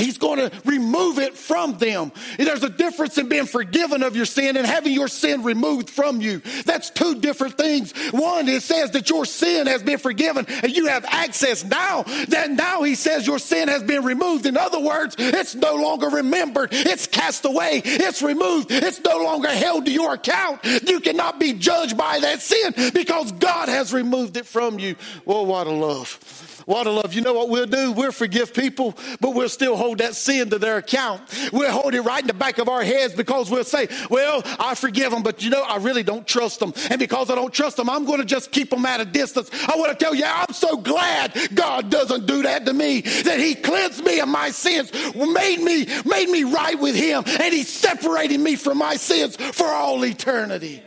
He's 0.00 0.18
going 0.18 0.38
to 0.38 0.50
remove 0.64 1.18
it 1.18 1.36
from 1.36 1.78
them. 1.78 2.12
There's 2.36 2.64
a 2.64 2.70
difference 2.70 3.18
in 3.18 3.28
being 3.28 3.46
forgiven 3.46 4.02
of 4.02 4.16
your 4.16 4.24
sin 4.24 4.56
and 4.56 4.66
having 4.66 4.92
your 4.92 5.08
sin 5.08 5.42
removed 5.42 5.90
from 5.90 6.20
you. 6.20 6.40
That's 6.64 6.90
two 6.90 7.20
different 7.20 7.56
things. 7.56 7.92
One, 8.10 8.48
it 8.48 8.62
says 8.62 8.92
that 8.92 9.10
your 9.10 9.24
sin 9.24 9.66
has 9.66 9.82
been 9.82 9.98
forgiven 9.98 10.46
and 10.48 10.74
you 10.74 10.86
have 10.86 11.04
access 11.06 11.64
now. 11.64 12.04
Then 12.28 12.56
now 12.56 12.82
he 12.82 12.94
says 12.94 13.26
your 13.26 13.38
sin 13.38 13.68
has 13.68 13.82
been 13.82 14.04
removed. 14.04 14.46
In 14.46 14.56
other 14.56 14.80
words, 14.80 15.16
it's 15.18 15.54
no 15.54 15.76
longer 15.76 16.08
remembered. 16.08 16.70
It's 16.72 17.06
cast 17.06 17.44
away. 17.44 17.82
It's 17.84 18.22
removed. 18.22 18.70
It's 18.70 19.00
no 19.00 19.18
longer 19.18 19.48
held 19.48 19.86
to 19.86 19.92
your 19.92 20.14
account. 20.14 20.64
You 20.64 21.00
cannot 21.00 21.38
be 21.38 21.54
judged 21.54 21.96
by 21.96 22.20
that 22.20 22.40
sin 22.40 22.72
because 22.92 23.32
God 23.32 23.68
has 23.68 23.92
removed 23.92 24.36
it 24.36 24.46
from 24.46 24.78
you. 24.78 24.96
Well, 25.24 25.46
what 25.46 25.66
a 25.66 25.70
love. 25.70 26.18
What 26.66 26.86
a 26.86 26.90
love. 26.90 27.14
You 27.14 27.22
know 27.22 27.32
what 27.32 27.48
we'll 27.48 27.66
do? 27.66 27.92
We'll 27.92 28.12
forgive 28.12 28.52
people, 28.54 28.96
but 29.20 29.34
we'll 29.34 29.48
still 29.48 29.76
hold 29.76 29.98
that 29.98 30.14
sin 30.14 30.50
to 30.50 30.58
their 30.58 30.78
account. 30.78 31.22
We'll 31.52 31.70
hold 31.70 31.94
it 31.94 32.02
right 32.02 32.20
in 32.20 32.26
the 32.26 32.34
back 32.34 32.58
of 32.58 32.68
our 32.68 32.82
heads 32.82 33.14
because 33.14 33.50
we'll 33.50 33.64
say, 33.64 33.88
well, 34.08 34.42
I 34.58 34.74
forgive 34.74 35.10
them, 35.10 35.22
but 35.22 35.42
you 35.42 35.50
know, 35.50 35.62
I 35.62 35.76
really 35.76 36.02
don't 36.02 36.26
trust 36.26 36.60
them. 36.60 36.72
And 36.90 36.98
because 36.98 37.30
I 37.30 37.34
don't 37.34 37.52
trust 37.52 37.76
them, 37.76 37.88
I'm 37.88 38.04
going 38.04 38.20
to 38.20 38.24
just 38.24 38.52
keep 38.52 38.70
them 38.70 38.84
at 38.86 39.00
a 39.00 39.04
distance. 39.04 39.50
I 39.52 39.76
want 39.76 39.98
to 39.98 40.04
tell 40.04 40.14
you, 40.14 40.24
I'm 40.24 40.52
so 40.52 40.76
glad 40.76 41.36
God 41.54 41.90
doesn't 41.90 42.26
do 42.26 42.42
that 42.42 42.66
to 42.66 42.72
me, 42.72 43.00
that 43.00 43.38
he 43.38 43.54
cleansed 43.54 44.04
me 44.04 44.20
of 44.20 44.28
my 44.28 44.50
sins, 44.50 44.92
made 45.14 45.60
me, 45.60 45.86
made 46.04 46.28
me 46.28 46.44
right 46.44 46.78
with 46.78 46.94
him, 46.94 47.24
and 47.26 47.54
he 47.54 47.62
separated 47.62 48.38
me 48.38 48.56
from 48.56 48.78
my 48.78 48.96
sins 48.96 49.36
for 49.36 49.66
all 49.66 50.04
eternity. 50.04 50.82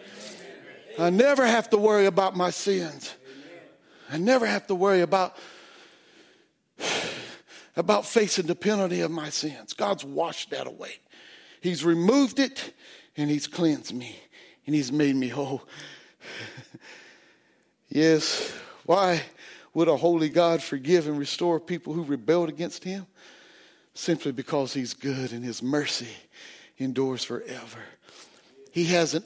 I 1.00 1.10
never 1.10 1.46
have 1.46 1.70
to 1.72 1.78
worry 1.78 2.06
about 2.06 2.36
my 2.36 2.52
sins. 2.52 3.14
I 4.12 4.18
never 4.18 4.46
have 4.46 4.68
to 4.68 4.76
worry 4.76 5.02
about 5.02 5.36
about 7.76 8.06
facing 8.06 8.48
the 8.48 8.56
penalty 8.56 9.02
of 9.02 9.12
my 9.12 9.30
sins. 9.30 9.74
God's 9.74 10.04
washed 10.04 10.52
that 10.52 10.68
away. 10.68 10.96
He's 11.62 11.86
removed 11.86 12.40
it 12.40 12.74
and 13.16 13.30
He's 13.30 13.48
cleansed 13.48 13.94
me 13.94 14.16
and 14.66 14.76
He's 14.76 14.92
made 14.92 15.16
me 15.16 15.30
whole. 15.30 15.64
yes, 17.90 18.54
why 18.86 19.22
would 19.74 19.88
a 19.88 19.98
holy 19.98 20.30
God 20.30 20.62
forgive 20.62 21.08
and 21.08 21.18
restore 21.18 21.60
people 21.60 21.94
who 21.94 22.04
rebelled 22.04 22.50
against 22.50 22.84
Him? 22.84 23.08
Simply 23.94 24.32
because 24.32 24.74
He's 24.74 24.94
good 24.94 25.32
and 25.32 25.44
His 25.44 25.64
mercy 25.64 26.10
endures 26.78 27.24
forever. 27.24 27.80
He 28.72 28.86
has 28.86 29.14
an 29.14 29.24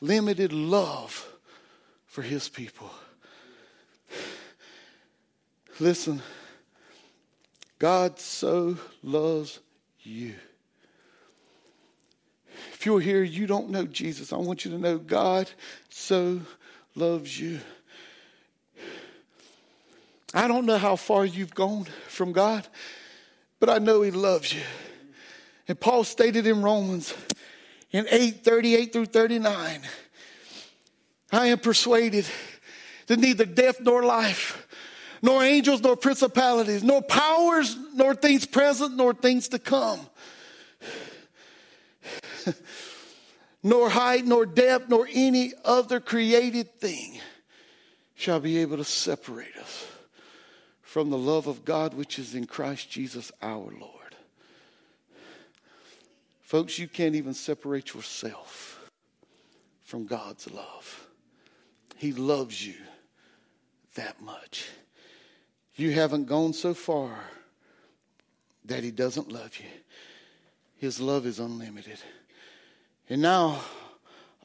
unlimited 0.00 0.52
love 0.52 1.28
for 2.06 2.22
His 2.22 2.48
people. 2.48 2.90
Listen, 5.82 6.22
God 7.80 8.20
so 8.20 8.76
loves 9.02 9.58
you. 10.02 10.36
If 12.74 12.86
you're 12.86 13.00
here, 13.00 13.24
you 13.24 13.48
don't 13.48 13.68
know 13.68 13.84
Jesus, 13.86 14.32
I 14.32 14.36
want 14.36 14.64
you 14.64 14.70
to 14.70 14.78
know 14.78 14.96
God 14.96 15.50
so 15.88 16.40
loves 16.94 17.36
you. 17.36 17.58
I 20.32 20.46
don't 20.46 20.66
know 20.66 20.78
how 20.78 20.94
far 20.94 21.26
you've 21.26 21.52
gone 21.52 21.86
from 22.06 22.30
God, 22.30 22.64
but 23.58 23.68
I 23.68 23.78
know 23.78 24.02
He 24.02 24.12
loves 24.12 24.54
you. 24.54 24.62
And 25.66 25.80
Paul 25.80 26.04
stated 26.04 26.46
in 26.46 26.62
Romans 26.62 27.12
in 27.90 28.06
8 28.08 28.44
38 28.44 28.92
through 28.92 29.06
39 29.06 29.80
I 31.32 31.46
am 31.48 31.58
persuaded 31.58 32.24
that 33.08 33.18
neither 33.18 33.44
death 33.44 33.80
nor 33.80 34.04
life 34.04 34.61
nor 35.22 35.42
angels, 35.44 35.80
nor 35.80 35.96
principalities, 35.96 36.82
nor 36.82 37.00
powers, 37.00 37.76
nor 37.94 38.14
things 38.14 38.44
present, 38.44 38.96
nor 38.96 39.14
things 39.14 39.48
to 39.48 39.58
come. 39.58 40.00
nor 43.62 43.88
height, 43.88 44.26
nor 44.26 44.44
depth, 44.44 44.88
nor 44.88 45.08
any 45.12 45.52
other 45.64 46.00
created 46.00 46.80
thing 46.80 47.20
shall 48.14 48.40
be 48.40 48.58
able 48.58 48.76
to 48.76 48.84
separate 48.84 49.56
us 49.56 49.86
from 50.80 51.10
the 51.10 51.18
love 51.18 51.46
of 51.46 51.64
God 51.64 51.94
which 51.94 52.18
is 52.18 52.34
in 52.34 52.46
Christ 52.46 52.90
Jesus 52.90 53.32
our 53.40 53.72
Lord. 53.80 54.16
Folks, 56.42 56.78
you 56.78 56.86
can't 56.86 57.14
even 57.14 57.32
separate 57.32 57.94
yourself 57.94 58.90
from 59.82 60.04
God's 60.04 60.50
love. 60.50 61.06
He 61.96 62.12
loves 62.12 62.66
you 62.66 62.74
that 63.94 64.20
much. 64.20 64.68
You 65.74 65.92
haven't 65.92 66.26
gone 66.26 66.52
so 66.52 66.74
far 66.74 67.18
that 68.64 68.84
He 68.84 68.90
doesn't 68.90 69.32
love 69.32 69.56
you. 69.58 69.66
His 70.76 71.00
love 71.00 71.26
is 71.26 71.38
unlimited. 71.38 71.98
And 73.08 73.22
now, 73.22 73.60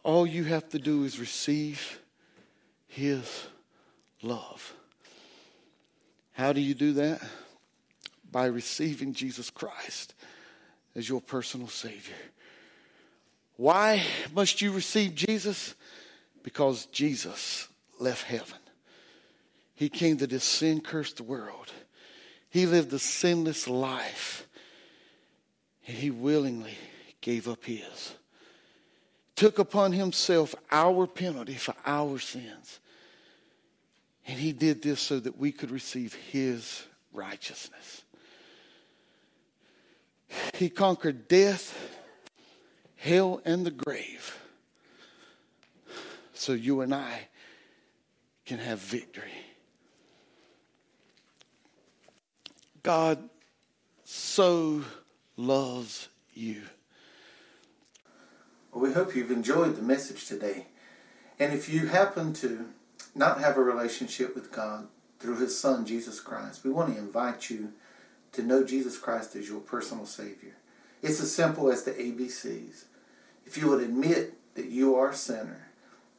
all 0.03 0.25
you 0.25 0.43
have 0.45 0.69
to 0.69 0.79
do 0.79 1.03
is 1.03 1.19
receive 1.19 1.99
His 2.87 3.47
love. 4.21 4.73
How 6.33 6.53
do 6.53 6.61
you 6.61 6.75
do 6.75 6.93
that? 6.93 7.21
By 8.31 8.45
receiving 8.45 9.13
Jesus 9.13 9.49
Christ 9.49 10.13
as 10.95 11.09
your 11.09 11.21
personal 11.21 11.67
Savior. 11.67 12.15
Why 13.55 14.03
must 14.33 14.61
you 14.61 14.71
receive 14.71 15.15
Jesus? 15.15 15.73
Because 16.43 16.85
Jesus 16.87 17.67
left 17.99 18.23
heaven 18.23 18.57
he 19.77 19.89
came 19.89 20.17
to 20.17 20.25
this 20.25 20.43
sin 20.43 20.81
cursed 20.81 21.21
world. 21.21 21.71
He 22.49 22.65
lived 22.65 22.91
a 22.93 22.99
sinless 22.99 23.67
life. 23.67 24.47
And 25.85 25.95
he 25.95 26.09
willingly 26.09 26.73
gave 27.21 27.47
up 27.47 27.63
his. 27.63 28.15
Took 29.35 29.59
upon 29.59 29.91
himself 29.91 30.55
our 30.71 31.05
penalty 31.05 31.53
for 31.53 31.75
our 31.85 32.17
sins. 32.17 32.79
And 34.25 34.39
he 34.39 34.51
did 34.51 34.81
this 34.81 34.99
so 34.99 35.19
that 35.19 35.37
we 35.37 35.51
could 35.51 35.69
receive 35.69 36.15
his 36.31 36.83
righteousness. 37.13 38.01
He 40.55 40.69
conquered 40.69 41.27
death, 41.27 41.77
hell, 42.95 43.41
and 43.45 43.63
the 43.63 43.71
grave. 43.71 44.39
So 46.33 46.53
you 46.53 46.81
and 46.81 46.95
I 46.95 47.27
can 48.43 48.57
have 48.57 48.79
victory. 48.79 49.31
God 52.87 53.29
so 54.05 54.81
loves 55.35 56.07
you. 56.33 56.61
Well, 58.71 58.81
we 58.81 58.93
hope 58.93 59.13
you've 59.13 59.29
enjoyed 59.29 59.75
the 59.75 59.81
message 59.81 60.25
today. 60.25 60.67
And 61.37 61.51
if 61.51 61.67
you 61.67 61.87
happen 61.87 62.31
to 62.35 62.67
not 63.13 63.41
have 63.41 63.57
a 63.57 63.61
relationship 63.61 64.33
with 64.33 64.53
God 64.53 64.87
through 65.19 65.35
His 65.35 65.59
Son, 65.59 65.85
Jesus 65.85 66.21
Christ, 66.21 66.63
we 66.63 66.71
want 66.71 66.93
to 66.93 66.97
invite 66.97 67.49
you 67.49 67.73
to 68.31 68.41
know 68.41 68.63
Jesus 68.63 68.97
Christ 68.97 69.35
as 69.35 69.49
your 69.49 69.59
personal 69.59 70.05
Savior. 70.05 70.55
It's 71.01 71.19
as 71.19 71.35
simple 71.35 71.69
as 71.69 71.83
the 71.83 71.91
ABCs. 71.91 72.85
If 73.45 73.57
you 73.57 73.67
would 73.67 73.83
admit 73.83 74.35
that 74.55 74.67
you 74.67 74.95
are 74.95 75.09
a 75.09 75.13
sinner 75.13 75.67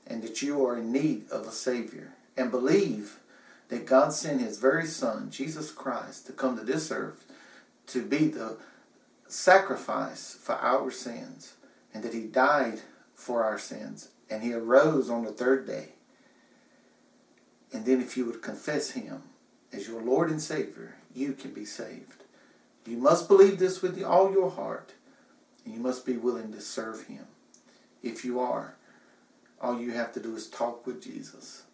and 0.07 0.23
that 0.23 0.43
you 0.43 0.66
are 0.66 0.77
in 0.77 0.93
need 0.93 1.31
of 1.31 1.47
a 1.47 1.51
Savior 1.51 2.12
and 2.37 2.51
believe 2.51 3.21
that 3.69 3.87
God 3.87 4.12
sent 4.12 4.41
His 4.41 4.59
very 4.59 4.87
Son, 4.87 5.31
Jesus 5.31 5.71
Christ, 5.71 6.27
to 6.27 6.33
come 6.33 6.57
to 6.57 6.64
this 6.64 6.91
earth 6.91 7.25
to 7.89 8.05
be 8.05 8.27
the 8.27 8.57
sacrifice 9.27 10.37
for 10.41 10.55
our 10.55 10.91
sins 10.91 11.55
and 11.93 12.03
that 12.03 12.14
He 12.14 12.23
died 12.23 12.81
for 13.14 13.45
our 13.45 13.59
sins 13.59 14.09
and 14.31 14.43
He 14.43 14.53
arose 14.53 15.11
on 15.11 15.25
the 15.25 15.33
third 15.33 15.66
day. 15.66 15.91
And 17.73 17.85
then 17.85 18.01
if 18.01 18.16
you 18.16 18.25
would 18.25 18.43
confess 18.43 18.91
Him 18.91 19.23
as 19.73 19.87
your 19.87 20.03
Lord 20.03 20.31
and 20.31 20.41
Savior, 20.41 20.97
you 21.14 21.33
can 21.33 21.53
be 21.53 21.64
saved. 21.64 22.25
You 22.87 22.97
must 22.97 23.29
believe 23.29 23.59
this 23.59 23.83
with 23.83 24.03
all 24.03 24.33
your 24.33 24.51
heart, 24.51 24.95
and 25.64 25.75
you 25.75 25.81
must 25.81 26.07
be 26.07 26.16
willing 26.16 26.53
to 26.53 26.61
serve 26.61 27.05
Him. 27.07 27.27
If 28.03 28.25
you 28.25 28.41
are, 28.41 28.77
all 29.61 29.79
you 29.79 29.93
have 29.93 30.12
to 30.14 30.21
do 30.21 30.35
is 30.35 30.47
talk 30.47 30.87
with 30.87 31.03
Jesus. 31.03 31.64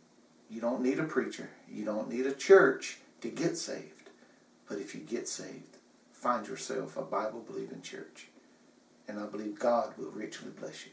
You 0.50 0.60
don't 0.60 0.82
need 0.82 0.98
a 0.98 1.04
preacher. 1.04 1.50
You 1.68 1.84
don't 1.84 2.10
need 2.10 2.26
a 2.26 2.32
church 2.32 2.98
to 3.20 3.28
get 3.28 3.56
saved. 3.56 4.10
But 4.68 4.78
if 4.78 4.94
you 4.94 5.00
get 5.00 5.28
saved, 5.28 5.78
find 6.12 6.46
yourself 6.46 6.96
a 6.96 7.02
Bible 7.02 7.40
believing 7.40 7.82
church. 7.82 8.28
And 9.06 9.18
I 9.18 9.26
believe 9.26 9.58
God 9.58 9.94
will 9.98 10.10
richly 10.10 10.50
bless 10.50 10.86
you. 10.86 10.92